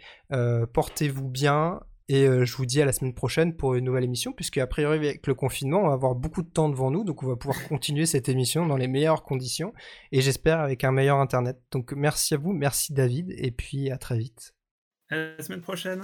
[0.74, 1.82] Portez-vous bien.
[2.10, 4.98] Et je vous dis à la semaine prochaine pour une nouvelle émission, puisque a priori
[4.98, 7.66] avec le confinement, on va avoir beaucoup de temps devant nous, donc on va pouvoir
[7.70, 9.72] continuer cette émission dans les meilleures conditions,
[10.12, 11.62] et j'espère avec un meilleur Internet.
[11.72, 14.54] Donc merci à vous, merci David, et puis à très vite.
[15.10, 16.02] À la semaine prochaine.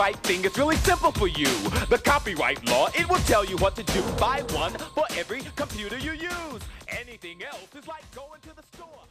[0.00, 1.52] Right thing, it's really simple for you.
[1.90, 4.00] The copyright law, it will tell you what to do.
[4.18, 6.62] Buy one for every computer you use.
[6.88, 9.09] Anything else is like going to the store.